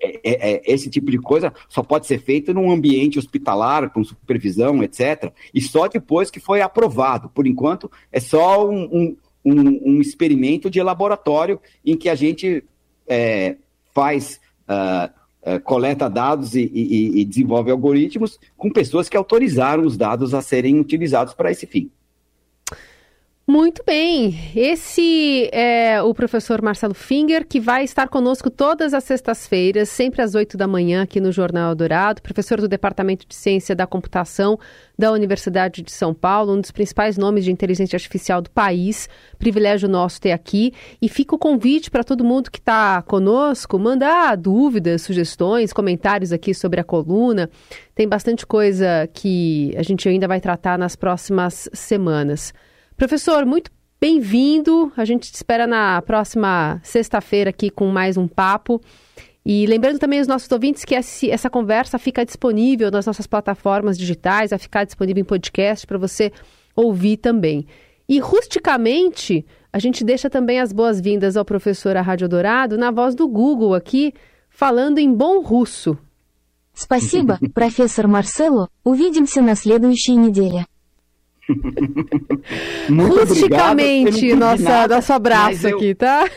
é, 0.00 0.20
é, 0.22 0.52
é, 0.52 0.62
esse 0.64 0.88
tipo 0.88 1.10
de 1.10 1.18
coisa 1.18 1.52
só 1.68 1.82
pode 1.82 2.06
ser 2.06 2.20
feito 2.20 2.54
num 2.54 2.70
ambiente 2.70 3.18
hospitalar, 3.18 3.90
com 3.90 4.04
supervisão, 4.04 4.80
etc. 4.84 5.32
E 5.52 5.60
só 5.60 5.88
depois 5.88 6.30
que 6.30 6.38
foi 6.38 6.60
aprovado. 6.60 7.30
Por 7.30 7.48
enquanto, 7.48 7.90
é 8.12 8.20
só 8.20 8.70
um, 8.70 9.16
um, 9.44 9.56
um, 9.84 10.00
experimento 10.00 10.70
de 10.70 10.80
laboratório 10.80 11.60
em 11.84 11.96
que 11.96 12.08
a 12.08 12.14
gente 12.14 12.62
é, 13.08 13.56
faz. 13.92 14.40
Uh, 14.68 15.23
uh, 15.46 15.60
coleta 15.60 16.08
dados 16.08 16.54
e, 16.54 16.70
e, 16.72 17.20
e 17.20 17.24
desenvolve 17.24 17.70
algoritmos 17.70 18.38
com 18.56 18.70
pessoas 18.70 19.08
que 19.08 19.16
autorizaram 19.16 19.84
os 19.84 19.96
dados 19.96 20.34
a 20.34 20.42
serem 20.42 20.80
utilizados 20.80 21.34
para 21.34 21.50
esse 21.50 21.66
fim. 21.66 21.90
Muito 23.46 23.82
bem, 23.84 24.34
esse 24.56 25.50
é 25.52 26.02
o 26.02 26.14
professor 26.14 26.62
Marcelo 26.62 26.94
Finger, 26.94 27.46
que 27.46 27.60
vai 27.60 27.84
estar 27.84 28.08
conosco 28.08 28.48
todas 28.48 28.94
as 28.94 29.04
sextas-feiras, 29.04 29.90
sempre 29.90 30.22
às 30.22 30.34
oito 30.34 30.56
da 30.56 30.66
manhã, 30.66 31.02
aqui 31.02 31.20
no 31.20 31.30
Jornal 31.30 31.74
Dourado, 31.74 32.22
professor 32.22 32.58
do 32.58 32.66
Departamento 32.66 33.26
de 33.28 33.34
Ciência 33.34 33.76
da 33.76 33.86
Computação 33.86 34.58
da 34.98 35.12
Universidade 35.12 35.82
de 35.82 35.92
São 35.92 36.14
Paulo, 36.14 36.54
um 36.54 36.60
dos 36.62 36.70
principais 36.70 37.18
nomes 37.18 37.44
de 37.44 37.52
inteligência 37.52 37.96
artificial 37.98 38.40
do 38.40 38.48
país. 38.48 39.10
Privilégio 39.38 39.90
nosso 39.90 40.22
ter 40.22 40.32
aqui. 40.32 40.72
E 41.02 41.06
fica 41.06 41.34
o 41.34 41.38
convite 41.38 41.90
para 41.90 42.02
todo 42.02 42.24
mundo 42.24 42.50
que 42.50 42.58
está 42.58 43.02
conosco 43.02 43.78
mandar 43.78 44.38
dúvidas, 44.38 45.02
sugestões, 45.02 45.70
comentários 45.70 46.32
aqui 46.32 46.54
sobre 46.54 46.80
a 46.80 46.84
coluna. 46.84 47.50
Tem 47.94 48.08
bastante 48.08 48.46
coisa 48.46 49.06
que 49.12 49.74
a 49.76 49.82
gente 49.82 50.08
ainda 50.08 50.26
vai 50.26 50.40
tratar 50.40 50.78
nas 50.78 50.96
próximas 50.96 51.68
semanas. 51.74 52.54
Professor, 52.97 53.45
muito 53.45 53.71
bem-vindo. 53.99 54.91
A 54.95 55.05
gente 55.05 55.31
te 55.31 55.35
espera 55.35 55.65
na 55.65 56.01
próxima 56.01 56.79
sexta-feira 56.83 57.49
aqui 57.49 57.69
com 57.69 57.87
mais 57.87 58.17
um 58.17 58.27
papo. 58.27 58.81
E 59.45 59.65
lembrando 59.65 59.99
também 59.99 60.19
os 60.19 60.27
nossos 60.27 60.51
ouvintes 60.51 60.85
que 60.85 60.95
essa 60.95 61.49
conversa 61.49 61.97
fica 61.97 62.25
disponível 62.25 62.91
nas 62.91 63.05
nossas 63.05 63.25
plataformas 63.25 63.97
digitais, 63.97 64.51
vai 64.51 64.59
ficar 64.59 64.83
disponível 64.83 65.21
em 65.21 65.25
podcast 65.25 65.87
para 65.87 65.97
você 65.97 66.31
ouvir 66.75 67.17
também. 67.17 67.65
E 68.07 68.19
rusticamente, 68.19 69.45
a 69.71 69.79
gente 69.79 70.03
deixa 70.03 70.29
também 70.29 70.59
as 70.59 70.73
boas-vindas 70.73 71.37
ao 71.37 71.45
professor 71.45 71.95
Rádio 71.95 72.27
Dourado 72.27 72.77
na 72.77 72.91
voz 72.91 73.15
do 73.15 73.27
Google 73.27 73.73
aqui, 73.73 74.13
falando 74.49 74.97
em 74.97 75.13
bom 75.13 75.41
russo. 75.41 75.97
Спасибо, 76.73 77.39
профессор 77.53 78.07
Марсело. 78.07 78.69
Увидимся 78.83 79.41
на 79.41 79.55
следующей 79.55 80.15
неделе. 80.15 80.65
Muito 82.88 83.18
Rusticamente, 83.18 84.34
nossa, 84.34 84.62
nada, 84.62 84.96
nosso 84.96 85.12
abraço 85.12 85.68
eu, 85.68 85.76
aqui, 85.76 85.94
tá? 85.94 86.28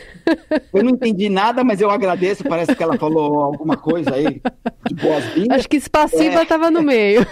Eu 0.72 0.82
não 0.82 0.90
entendi 0.90 1.28
nada, 1.28 1.64
mas 1.64 1.80
eu 1.80 1.90
agradeço. 1.90 2.44
Parece 2.44 2.74
que 2.74 2.82
ela 2.82 2.98
falou 2.98 3.40
alguma 3.40 3.76
coisa 3.76 4.14
aí 4.14 4.40
de 4.86 4.94
boas-vindas. 4.94 5.58
Acho 5.58 5.68
que 5.68 5.80
Spassiva 5.80 6.42
estava 6.42 6.66
é. 6.66 6.70
no 6.70 6.82
meio. 6.82 7.26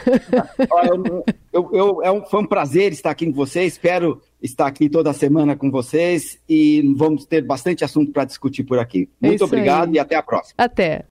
eu, 1.53 1.71
eu, 1.73 2.03
é 2.03 2.11
um, 2.11 2.25
foi 2.25 2.41
um 2.41 2.47
prazer 2.47 2.93
estar 2.93 3.11
aqui 3.11 3.27
com 3.27 3.33
vocês. 3.33 3.75
Espero 3.75 4.21
estar 4.43 4.67
aqui 4.67 4.89
toda 4.89 5.13
semana 5.13 5.57
com 5.57 5.71
vocês 5.71 6.39
e 6.49 6.83
vamos 6.97 7.27
ter 7.27 7.43
bastante 7.43 7.85
assunto 7.85 8.13
para 8.13 8.25
discutir 8.25 8.65
por 8.65 8.79
aqui. 8.79 9.09
Muito 9.21 9.45
obrigado 9.45 9.89
aí. 9.89 9.95
e 9.97 9.99
até 9.99 10.17
a 10.17 10.23
próxima. 10.23 10.55
Até. 10.57 11.05